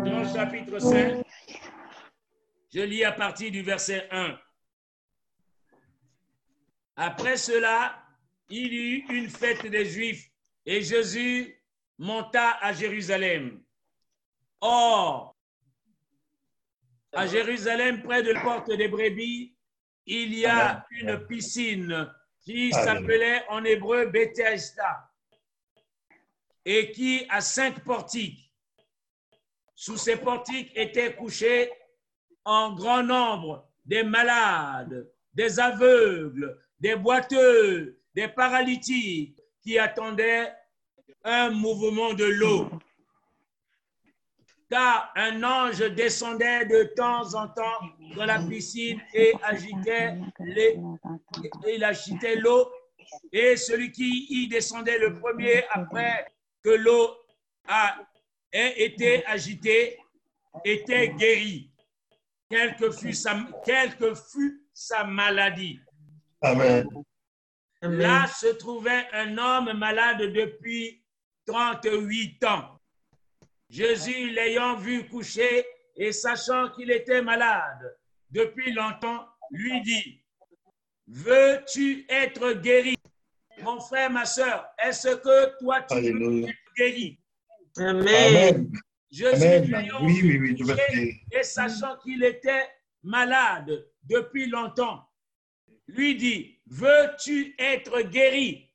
Jean 0.05 0.33
chapitre 0.33 0.79
5. 0.79 1.26
Je 2.77 2.83
lis 2.83 3.03
à 3.03 3.11
partir 3.11 3.49
du 3.49 3.63
verset 3.63 4.07
1. 4.11 4.39
Après 6.95 7.35
cela, 7.35 8.05
il 8.49 8.71
y 8.71 8.97
eut 8.97 9.05
une 9.09 9.29
fête 9.31 9.65
des 9.65 9.83
Juifs 9.83 10.29
et 10.63 10.83
Jésus 10.83 11.59
monta 11.97 12.51
à 12.61 12.73
Jérusalem. 12.73 13.63
Or, 14.61 15.35
à 17.13 17.25
Jérusalem, 17.25 18.03
près 18.03 18.21
de 18.21 18.29
la 18.29 18.41
porte 18.41 18.71
des 18.71 18.87
brebis, 18.87 19.57
il 20.05 20.35
y 20.35 20.45
a 20.45 20.85
une 20.91 21.25
piscine 21.25 22.13
qui 22.41 22.71
s'appelait 22.73 23.43
en 23.49 23.63
hébreu 23.63 24.05
Bethesda 24.05 25.11
et 26.63 26.91
qui 26.91 27.25
a 27.29 27.41
cinq 27.41 27.83
portiques. 27.83 28.53
Sous 29.73 29.97
ces 29.97 30.17
portiques 30.17 30.71
étaient 30.75 31.15
couchés 31.15 31.71
en 32.47 32.71
grand 32.71 33.03
nombre 33.03 33.67
des 33.85 34.03
malades, 34.03 35.11
des 35.33 35.59
aveugles, 35.59 36.57
des 36.79 36.95
boiteux, 36.95 37.99
des 38.15 38.29
paralytiques 38.29 39.37
qui 39.61 39.77
attendaient 39.77 40.53
un 41.25 41.49
mouvement 41.49 42.13
de 42.13 42.23
l'eau. 42.23 42.69
Car 44.69 45.11
un 45.15 45.43
ange 45.43 45.79
descendait 45.93 46.65
de 46.65 46.83
temps 46.95 47.35
en 47.35 47.49
temps 47.49 47.81
dans 48.15 48.25
la 48.25 48.39
piscine 48.39 49.01
et 49.13 49.33
agitait 49.43 50.15
l'eau 52.35 52.71
et 53.31 53.57
celui 53.57 53.91
qui 53.91 54.25
y 54.29 54.47
descendait 54.47 54.99
le 54.99 55.19
premier 55.19 55.65
après 55.71 56.31
que 56.63 56.69
l'eau 56.69 57.13
ait 58.53 58.85
été 58.85 59.25
agitée 59.25 59.97
était 60.63 61.09
guéri, 61.09 61.71
quelle 62.49 62.75
que 62.75 62.91
fût 62.91 63.13
sa, 63.13 63.37
quelle 63.65 63.95
que 63.97 64.13
fût 64.15 64.63
sa 64.73 65.03
maladie. 65.03 65.79
Amen. 66.41 66.87
Amen. 67.81 67.99
Là 67.99 68.27
se 68.27 68.47
trouvait 68.47 69.07
un 69.13 69.37
homme 69.37 69.77
malade 69.77 70.21
depuis 70.33 71.03
38 71.45 72.43
ans. 72.45 72.79
Jésus, 73.69 74.31
l'ayant 74.31 74.75
vu 74.75 75.07
coucher 75.07 75.65
et 75.95 76.11
sachant 76.11 76.69
qu'il 76.69 76.91
était 76.91 77.21
malade 77.21 77.97
depuis 78.31 78.71
longtemps, 78.71 79.27
lui 79.51 79.81
dit, 79.81 80.23
veux-tu 81.07 82.05
être 82.09 82.53
guéri? 82.53 82.95
Mon 83.61 83.79
frère, 83.79 84.09
ma 84.09 84.25
soeur, 84.25 84.65
est-ce 84.83 85.15
que 85.15 85.57
toi 85.59 85.81
tu 85.83 85.95
veux 85.95 86.43
être 86.43 86.73
guéri? 86.77 87.19
Amen. 87.77 88.07
Amen. 88.07 88.71
Jésus, 89.09 89.45
Amen. 89.45 89.71
l'ayant 89.71 90.05
Oui, 90.05 90.57
et 91.31 91.43
sachant 91.43 91.97
qu'il 91.97 92.23
était 92.23 92.67
malade 93.03 93.87
depuis 94.03 94.47
longtemps, 94.47 95.07
lui 95.87 96.15
dit, 96.15 96.59
veux-tu 96.67 97.55
être 97.57 98.01
guéri? 98.01 98.69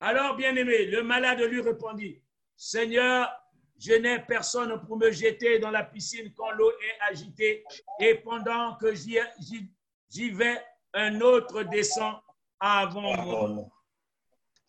Alors, 0.00 0.36
bien-aimé, 0.36 0.86
le 0.86 1.02
malade 1.02 1.40
lui 1.40 1.60
répondit, 1.60 2.20
Seigneur, 2.56 3.30
je 3.78 3.92
n'ai 3.92 4.18
personne 4.20 4.82
pour 4.86 4.96
me 4.96 5.10
jeter 5.10 5.58
dans 5.58 5.70
la 5.70 5.84
piscine 5.84 6.32
quand 6.34 6.50
l'eau 6.52 6.70
est 6.70 7.12
agitée, 7.12 7.64
et 8.00 8.16
pendant 8.16 8.76
que 8.76 8.94
j'y 8.94 10.30
vais, 10.30 10.60
un 10.94 11.20
autre 11.20 11.62
descend 11.62 12.16
avant 12.58 13.14
moi. 13.22 13.68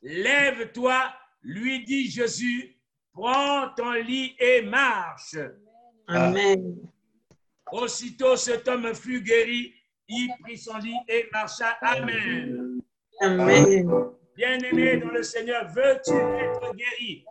Lève-toi, 0.02 1.14
lui 1.42 1.84
dit 1.86 2.12
Jésus, 2.12 2.76
prends 3.18 3.70
ton 3.76 3.91
lit 3.93 4.36
et 4.39 4.61
marche. 4.61 5.36
Amen. 6.07 6.76
Aussitôt 7.72 8.36
cet 8.38 8.68
homme 8.68 8.93
fut 8.93 9.22
guéri, 9.22 9.74
il 10.07 10.30
prit 10.41 10.57
son 10.57 10.78
lit 10.78 10.95
et 11.07 11.28
marcha. 11.34 11.72
Amen. 11.82 12.80
Amen. 13.20 13.91
Bien-aimé 14.36 14.97
dans 14.97 15.09
le 15.09 15.24
Seigneur, 15.24 15.68
veux-tu 15.74 16.13
être 16.13 16.74
guéri? 16.76 17.26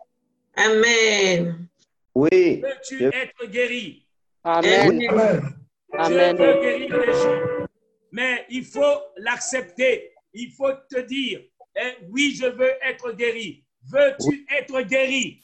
Amen. 0.55 1.67
Oui, 2.13 2.61
Veux-tu 2.61 2.97
Je- 2.99 3.05
être 3.05 3.45
guéri? 3.49 4.05
Amen. 4.43 5.01
Amen. 5.09 5.09
Amen. 5.09 5.53
Amen. 5.93 6.35
Dieu 6.35 6.45
veut 6.45 6.61
guérir 6.61 6.97
les 6.99 7.13
gens. 7.13 7.65
Mais 8.11 8.45
il 8.49 8.65
faut 8.65 8.97
l'accepter. 9.17 10.11
Il 10.33 10.51
faut 10.51 10.71
te 10.89 10.99
dire, 11.01 11.41
eh, 11.75 12.05
oui, 12.09 12.35
je 12.39 12.45
veux 12.47 12.71
être 12.81 13.11
guéri. 13.13 13.63
Veux-tu 13.91 14.45
être 14.49 14.81
guéri? 14.81 15.43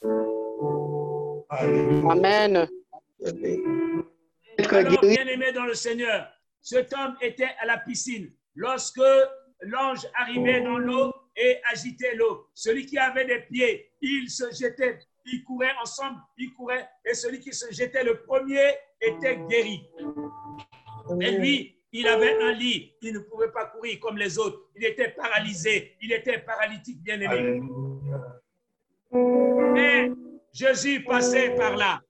Amen. 1.50 2.68
Alors, 4.58 5.02
bien-aimé 5.02 5.52
dans 5.54 5.66
le 5.66 5.74
Seigneur, 5.74 6.28
cet 6.62 6.94
homme 6.94 7.16
était 7.22 7.50
à 7.62 7.66
la 7.66 7.78
piscine. 7.78 8.32
Lorsque 8.56 9.02
l'ange 9.62 10.06
arrivait 10.16 10.62
dans 10.62 10.78
l'eau 10.78 11.14
et 11.36 11.58
agitait 11.72 12.16
l'eau, 12.16 12.48
celui 12.54 12.86
qui 12.86 12.98
avait 12.98 13.26
des 13.26 13.40
pieds, 13.52 13.92
il 14.02 14.30
se 14.30 14.52
jetait, 14.52 15.00
il 15.26 15.44
courait 15.44 15.74
ensemble, 15.82 16.20
il 16.38 16.54
courait, 16.54 16.88
et 17.06 17.14
celui 17.14 17.40
qui 17.40 17.54
se 17.54 17.72
jetait 17.74 18.04
le 18.04 18.22
premier 18.24 18.72
était 19.02 19.38
guéri. 19.50 19.90
Et 21.22 21.32
lui, 21.32 21.73
il 21.94 22.08
avait 22.08 22.42
un 22.42 22.52
lit, 22.52 22.96
il 23.02 23.14
ne 23.14 23.20
pouvait 23.20 23.52
pas 23.52 23.68
courir 23.68 24.00
comme 24.00 24.18
les 24.18 24.40
autres, 24.40 24.68
il 24.76 24.84
était 24.84 25.10
paralysé, 25.10 25.96
il 26.02 26.12
était 26.12 26.40
paralytique, 26.40 27.02
bien-aimé. 27.04 27.28
Alléluia. 27.28 28.42
Mais 29.74 30.10
Jésus 30.52 31.04
passait 31.04 31.56
par 31.56 31.78
là. 31.78 32.02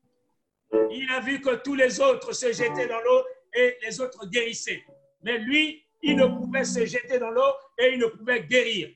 Il 0.90 1.12
a 1.12 1.20
vu 1.20 1.42
que 1.42 1.56
tous 1.56 1.76
les 1.76 2.00
autres 2.00 2.34
se 2.34 2.48
jetaient 2.54 2.88
dans 2.88 3.02
l'eau 3.02 3.24
et 3.54 3.78
les 3.84 4.00
autres 4.00 4.26
guérissaient. 4.30 4.84
Mais 5.22 5.38
lui, 5.38 5.86
il 6.02 6.16
ne 6.16 6.28
pouvait 6.28 6.64
se 6.64 6.86
jeter 6.86 7.20
dans 7.20 7.30
l'eau 7.30 7.54
et 7.78 7.94
il 7.94 8.00
ne 8.00 8.06
pouvait 8.06 8.44
guérir. 8.44 8.90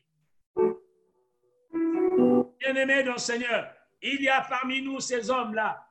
Bien-aimé 2.59 3.03
dans 3.03 3.13
le 3.13 3.19
Seigneur, 3.19 3.73
il 4.01 4.21
y 4.21 4.29
a 4.29 4.41
parmi 4.41 4.81
nous 4.81 5.01
ces 5.01 5.29
hommes-là. 5.29 5.83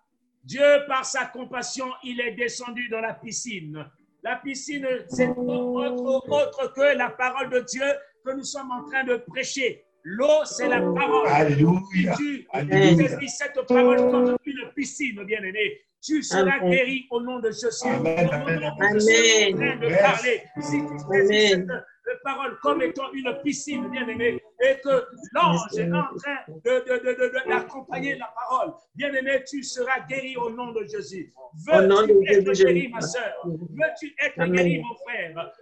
Dieu, 0.43 0.87
par 0.87 1.05
sa 1.05 1.27
compassion, 1.27 1.93
il 2.03 2.21
est 2.21 2.33
descendu 2.33 2.89
dans 2.89 3.01
la 3.01 3.15
piscine. 3.15 3.91
La 4.27 4.41
piscine, 4.43 4.85
c'est 5.09 5.29
autre, 5.29 6.29
autre 6.29 6.73
que 6.75 6.97
la 6.99 7.11
parole 7.11 7.49
de 7.49 7.61
Dieu 7.61 7.87
que 8.25 8.33
nous 8.33 8.43
sommes 8.43 8.73
en 8.73 8.83
train 8.83 9.05
de 9.05 9.19
prêcher. 9.19 9.85
L'eau, 10.03 10.45
c'est 10.45 10.67
la 10.67 10.81
parole. 10.81 11.29
Alléluia. 11.29 12.13
Tu 12.17 12.45
saisis 12.53 13.29
cette 13.29 13.65
parole 13.69 13.99
comme 14.11 14.37
une 14.45 14.73
piscine, 14.75 15.23
bien-aimé. 15.23 15.81
Tu 16.03 16.25
seras 16.25 16.57
Amen. 16.57 16.71
guéri 16.71 17.07
au 17.13 17.21
nom 17.21 17.39
de 17.39 17.53
Jésus. 17.53 17.87
Amen, 17.87 18.29
Au 18.29 18.37
nom 18.37 18.47
de 18.47 18.65
amen. 18.65 18.95
Jésus, 18.95 19.55
en 19.55 19.57
train 19.59 19.77
de 19.77 20.03
parler. 20.03 20.43
Si 20.61 20.77
tu 20.77 20.99
saisis 20.99 21.55
Amen. 21.55 21.67
cette 21.69 21.85
parole 22.23 22.59
comme 22.63 22.83
étant 22.83 23.11
une 23.13 23.33
piscine, 23.43 23.89
bien-aimé, 23.89 24.41
et 24.61 24.77
que 24.83 25.05
l'ange 25.35 25.61
est 25.77 25.93
en 25.93 26.05
train 26.17 26.39
de- 26.49 26.71
de- 26.89 26.99
de- 27.05 27.15
de- 27.15 27.49
d'accompagner 27.49 28.17
la 28.17 28.33
parole, 28.35 28.73
bien-aimé, 28.95 29.43
tu 29.49 29.63
seras 29.63 30.01
guéri 30.09 30.37
au 30.37 30.51
nom 30.51 30.73
de 30.73 30.85
Jésus. 30.85 31.33
Veux-tu 31.67 32.29
être 32.29 32.53
guéri, 32.65 32.89
ma 32.89 33.01
soeur? 33.01 33.33
Veux-tu 33.45 34.15
être 34.25 34.39
Amen. 34.41 34.53
guéri, 34.57 34.81
mon 34.83 34.95
frère? 35.05 35.53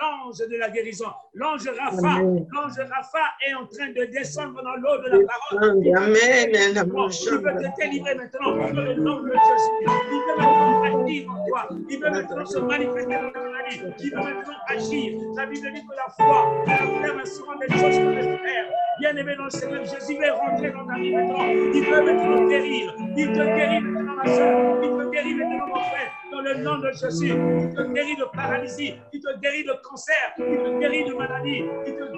L'ange 0.00 0.38
de 0.38 0.56
la 0.56 0.70
guérison, 0.70 1.06
l'ange 1.34 1.68
Rapha, 1.68 2.20
l'ange 2.52 2.78
Rapha 2.78 3.24
est 3.46 3.54
en 3.54 3.66
train 3.66 3.88
de 3.88 4.04
descendre 4.06 4.62
dans 4.62 4.76
l'eau 4.76 4.98
de 5.02 5.08
la 5.10 5.18
parole. 5.26 5.58
Amen. 5.96 6.50
Il 6.52 7.38
veut 7.38 7.52
te 7.54 7.80
délivrer 7.80 8.14
maintenant 8.14 8.56
dans 8.56 8.80
le 8.82 8.94
nom 8.94 9.20
de 9.22 9.30
Jésus. 9.32 9.74
Il 9.80 9.86
veut 9.88 10.36
maintenant 10.38 11.04
agir 11.04 11.30
en 11.30 11.46
toi. 11.48 11.68
Il 11.88 11.98
veut 12.00 12.10
maintenant 12.10 12.46
se 12.46 12.58
manifester 12.58 13.14
dans 13.14 13.30
ta 13.30 13.40
maladie. 13.76 13.94
Il 14.00 14.10
veut 14.10 14.16
maintenant 14.16 14.54
agir. 14.68 15.20
La 15.36 15.46
Bible 15.46 15.72
dit 15.74 15.86
que 15.86 15.94
la 15.94 16.08
foi, 16.16 17.24
se 17.24 17.42
rendre 17.42 17.60
des 17.60 17.74
choses 17.76 17.98
que 17.98 18.08
les 18.08 18.22
frères. 18.22 18.66
Bien 19.00 19.16
aimé 19.16 19.36
dans 19.36 19.44
le 19.44 19.50
Seigneur, 19.50 19.84
Jésus 19.84 20.18
va 20.18 20.34
rentrer 20.34 20.70
dans 20.70 20.86
ta 20.86 20.94
vie 20.94 21.14
maintenant. 21.14 21.46
Il 21.46 21.84
veut 21.84 22.02
maintenant 22.02 22.48
guérir. 22.48 22.94
Il 23.16 23.26
te 23.28 23.56
guérit 23.56 23.80
maintenant, 23.80 24.14
ma 24.14 24.26
soeur. 24.26 24.78
Il 24.82 24.90
te 24.90 25.10
guérit 25.10 25.34
maintenant, 25.34 25.66
mon 25.68 25.80
frère. 25.80 26.12
Dans 26.30 26.40
le 26.42 26.54
nom 26.56 26.78
de 26.78 26.90
Jésus, 26.92 27.32
il 27.32 27.74
te 27.74 27.82
guérit 27.92 28.16
de 28.16 28.24
paralysie, 28.34 28.94
il 29.14 29.20
te 29.20 29.38
guérit 29.40 29.64
de 29.64 29.72
cancer, 29.82 30.14
il 30.38 30.44
te 30.44 30.78
guérit 30.78 31.04
de 31.04 31.14
maladie, 31.14 31.64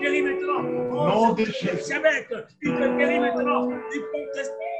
guérit 0.00 0.22
maintenant. 0.22 0.62
Nom 0.62 1.32
de 1.34 1.44
Jésus. 1.44 1.84
diabète, 1.86 2.32
il 2.62 2.72
te 2.72 2.96
guérit 2.98 3.20
maintenant. 3.20 3.68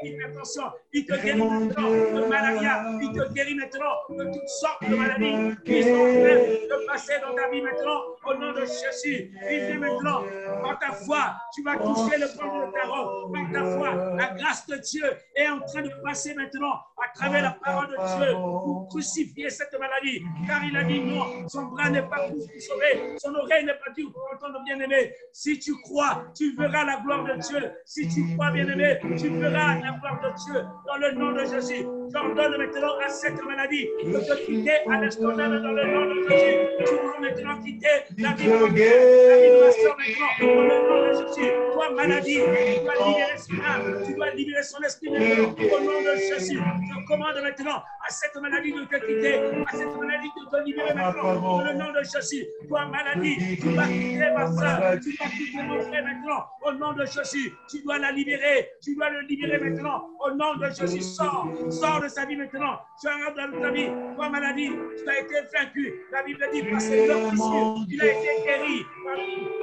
L'hypertension, 0.03 0.63
il 0.93 1.05
te 1.05 1.13
guérit 1.13 1.41
maintenant. 1.41 1.89
De 1.89 2.27
malaria, 2.27 2.83
il 3.01 3.11
te 3.11 3.33
guérit 3.33 3.55
maintenant. 3.55 3.93
De 4.09 4.23
toutes 4.25 4.47
sortes 4.47 4.89
de 4.89 4.95
maladies 4.95 5.55
qui 5.63 5.83
sont 5.83 5.89
en 5.89 5.95
train 5.95 6.81
de 6.81 6.87
passer 6.87 7.13
dans 7.21 7.35
ta 7.35 7.49
vie 7.49 7.61
maintenant. 7.61 8.01
Au 8.25 8.33
nom 8.35 8.51
de 8.51 8.61
Jésus, 8.61 9.31
il 9.49 9.71
dit 9.71 9.77
maintenant, 9.77 10.23
par 10.63 10.79
ta 10.79 10.91
foi, 10.91 11.35
tu 11.53 11.63
vas 11.63 11.77
toucher 11.77 12.17
le 12.19 12.27
fond 12.27 12.67
de 12.67 12.71
ta 12.71 12.87
robe. 12.87 13.33
Par 13.33 13.51
ta 13.51 13.65
foi, 13.77 14.15
la 14.15 14.27
grâce 14.37 14.65
de 14.67 14.77
Dieu 14.77 15.05
est 15.35 15.47
en 15.47 15.59
train 15.61 15.81
de 15.81 15.91
passer 16.03 16.33
maintenant 16.33 16.73
à 17.03 17.07
travers 17.15 17.43
la 17.43 17.57
parole 17.63 17.87
de 17.87 17.95
Dieu 17.95 18.33
pour 18.33 18.87
crucifier 18.89 19.49
cette 19.49 19.73
maladie. 19.79 20.21
Car 20.47 20.63
il 20.63 20.75
a 20.77 20.83
dit 20.83 20.99
non, 20.99 21.47
son 21.47 21.63
bras 21.65 21.89
n'est 21.89 22.01
pas 22.03 22.27
pour 22.27 22.37
vous 22.37 22.59
sauver, 22.59 23.17
son 23.17 23.33
oreille 23.35 23.65
n'est 23.65 23.73
pas 23.73 23.91
dure 23.95 24.11
pour 24.11 24.27
entendre 24.33 24.63
bien-aimé. 24.65 25.10
Si 25.33 25.59
tu 25.59 25.73
crois, 25.81 26.25
tu 26.35 26.55
verras 26.55 26.85
la 26.85 26.97
gloire 26.97 27.23
de 27.23 27.39
Dieu. 27.41 27.71
Si 27.85 28.07
tu 28.07 28.33
crois, 28.33 28.51
bien-aimé, 28.51 28.99
tu 29.17 29.29
verras 29.29 29.79
la 29.79 29.91
gloire 29.99 30.21
de 30.21 30.29
Dieu 30.45 30.61
dans 30.87 30.97
le 30.97 31.11
nom 31.13 31.31
de 31.31 31.45
Jésus. 31.45 31.85
J'ordonne 32.13 32.57
maintenant 32.57 32.97
à 33.05 33.09
cette 33.09 33.41
maladie 33.43 33.87
de 34.03 34.19
te 34.19 34.45
quitter 34.45 34.77
à 34.89 35.01
l'instant 35.01 35.35
même 35.35 35.61
dans 35.61 35.71
le 35.71 35.85
nom 35.85 36.05
de 36.07 36.29
Jésus. 36.29 36.67
Tu 36.85 36.95
vas 36.95 37.19
maintenant 37.21 37.61
quitter 37.61 37.87
la 38.17 38.31
vie 38.33 38.45
de 38.45 38.51
la 38.51 38.67
vie 38.67 39.49
de 39.49 39.65
ma 39.65 39.71
soeur 39.71 39.97
maintenant 39.97 40.31
dans 40.39 40.61
le 40.61 40.77
nom 40.89 41.07
de 41.07 41.13
Jésus. 41.13 41.51
Toi, 41.73 41.89
maladie, 41.91 42.39
tu 42.39 42.83
dois 42.83 42.95
libérer 43.07 43.37
son 43.37 43.53
âme, 43.63 44.03
tu 44.05 44.13
dois 44.15 44.29
libérer 44.31 44.63
son 44.63 44.81
esprit 44.81 45.09
maintenant 45.09 45.49
au 45.49 45.79
nom 45.83 46.01
de 46.01 46.15
Jésus. 46.17 46.59
Je 46.59 47.07
commande 47.07 47.41
maintenant 47.41 47.77
à 47.77 48.09
cette 48.09 48.35
maladie 48.41 48.73
de 48.73 48.81
te 48.81 49.05
quitter, 49.05 49.35
à 49.35 49.71
cette 49.71 49.95
maladie 49.97 50.29
de 50.35 50.49
te 50.49 50.63
libérer 50.65 50.93
maintenant 50.93 51.35
dans 51.35 51.63
le 51.63 51.73
nom 51.73 51.91
de 51.93 52.03
Jésus. 52.03 52.45
Toi, 52.67 52.85
maladie, 52.87 53.37
tu 53.61 53.69
dois 53.73 53.87
quitter 53.87 54.31
ma 54.35 54.51
soeur, 54.51 54.99
tu 55.01 55.15
dois 55.15 55.27
quitter 55.27 55.63
mon 55.63 55.79
frère 55.81 56.03
maintenant 56.03 56.45
au 56.65 56.71
nom 56.73 56.93
de 56.93 57.05
Jésus. 57.05 57.53
Tu 57.69 57.81
dois 57.83 57.99
la 57.99 58.11
libérer, 58.11 58.69
tu 58.83 58.95
dois 58.95 59.09
le 59.09 59.21
libérer 59.21 59.57
maintenant 59.59 60.09
au 60.25 60.31
nom 60.31 60.55
de 60.55 60.69
Jésus. 60.69 61.01
Sors, 61.01 61.47
sors 61.69 62.00
de 62.01 62.07
sa 62.07 62.25
vie 62.25 62.35
maintenant. 62.35 62.79
Tu 62.99 63.07
as 63.07 63.31
dans 63.31 63.61
ta 63.61 63.71
vie, 63.71 63.89
toi, 64.15 64.29
maladie, 64.29 64.69
tu 64.69 65.09
as 65.09 65.19
été 65.19 65.35
vaincu. 65.53 65.93
La 66.11 66.23
Bible 66.23 66.45
dit 66.51 66.63
par 66.63 66.81
ses 66.81 67.07
meurtrissures, 67.07 67.75
il 67.89 68.01
a 68.01 68.05
été 68.05 68.43
guéri. 68.43 68.85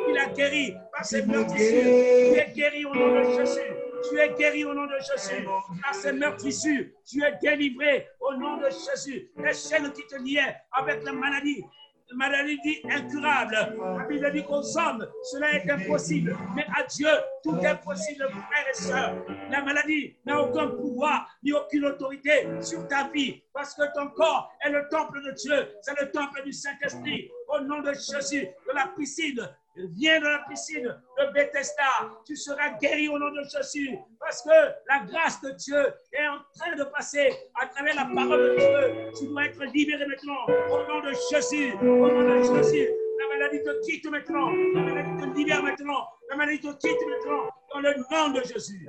Il 0.09 0.19
a 0.19 0.27
guéri 0.27 0.75
par 0.93 1.05
ses 1.05 1.27
meurtrissures. 1.27 1.83
Tu 1.83 2.39
es 2.39 2.53
guéri 2.55 2.85
au 2.85 2.95
nom 2.95 3.15
de 3.15 3.25
Jésus. 3.39 3.73
Tu 4.09 4.19
es 4.19 4.29
guéri 4.35 4.65
au 4.65 4.75
nom 4.75 4.87
de 4.87 4.99
Jésus. 4.99 5.45
Par 5.83 5.95
ces 5.95 6.13
meurtrissures, 6.13 6.87
tu 7.05 7.23
es 7.23 7.39
délivré 7.43 8.07
au 8.21 8.35
nom 8.35 8.57
de 8.59 8.69
Jésus. 8.71 9.31
Les 9.37 9.55
chaînes 9.55 9.93
qui 9.93 10.07
te 10.07 10.17
liaient 10.23 10.57
avec 10.73 11.05
la 11.05 11.13
maladie, 11.13 11.63
la 11.63 11.88
maladie 12.15 12.59
dit 12.65 12.81
incurable. 12.91 13.55
La 13.99 14.05
Bible 14.05 14.33
dit 14.33 14.45
qu'aux 14.45 14.79
hommes, 14.79 15.07
cela 15.31 15.53
est 15.53 15.71
impossible. 15.71 16.37
Mais 16.55 16.67
à 16.77 16.85
Dieu, 16.85 17.09
tout 17.43 17.59
est 17.59 17.77
possible, 17.83 18.27
frères 18.29 18.67
et 18.71 18.75
sœurs. 18.75 19.15
La 19.51 19.63
maladie 19.63 20.17
n'a 20.25 20.43
aucun 20.43 20.69
pouvoir 20.69 21.29
ni 21.43 21.53
aucune 21.53 21.85
autorité 21.87 22.49
sur 22.61 22.87
ta 22.89 23.09
vie 23.09 23.43
parce 23.53 23.75
que 23.75 23.83
ton 23.95 24.09
corps 24.09 24.53
est 24.61 24.71
le 24.71 24.89
temple 24.89 25.21
de 25.23 25.33
Dieu. 25.33 25.69
C'est 25.83 25.99
le 26.01 26.11
temple 26.11 26.43
du 26.45 26.53
Saint-Esprit. 26.53 27.31
Au 27.49 27.61
nom 27.61 27.81
de 27.81 27.93
Jésus, 27.95 28.47
de 28.47 28.75
la 28.75 28.89
piscine, 28.97 29.49
Viens 29.95 30.21
dans 30.21 30.31
la 30.31 30.45
piscine 30.49 30.85
de 30.85 31.33
Bethesda. 31.33 31.85
Tu 32.27 32.37
seras 32.37 32.71
guéri 32.81 33.09
au 33.09 33.19
nom 33.19 33.31
de 33.31 33.43
Jésus. 33.45 33.97
Parce 34.19 34.43
que 34.43 34.51
la 34.89 35.05
grâce 35.07 35.41
de 35.41 35.51
Dieu 35.51 35.79
est 36.13 36.29
en 36.29 36.39
train 36.55 36.77
de 36.77 36.85
passer 36.85 37.33
à 37.61 37.67
travers 37.67 37.95
la 37.95 38.05
parole 38.05 38.41
de 38.41 38.57
Dieu. 38.57 39.13
Tu 39.19 39.27
dois 39.29 39.45
être 39.45 39.65
libéré 39.73 40.07
maintenant 40.07 40.47
au 40.71 40.87
nom 40.89 41.01
de 41.01 41.13
Jésus. 41.31 41.73
Au 41.81 41.85
nom 41.85 42.23
de 42.23 42.43
Jésus. 42.43 42.89
La 43.21 43.29
maladie 43.37 43.63
te 43.63 43.87
quitte 43.87 44.11
maintenant. 44.11 44.51
La 44.75 44.81
maladie 44.83 45.17
te 45.17 45.37
libère 45.37 45.63
maintenant. 45.63 46.09
La 46.31 46.37
maladie 46.37 46.61
te 46.61 46.73
quitte 46.77 47.07
maintenant. 47.09 47.49
Dans 47.73 47.81
le 47.81 47.95
nom 48.11 48.31
de 48.31 48.43
Jésus. 48.45 48.87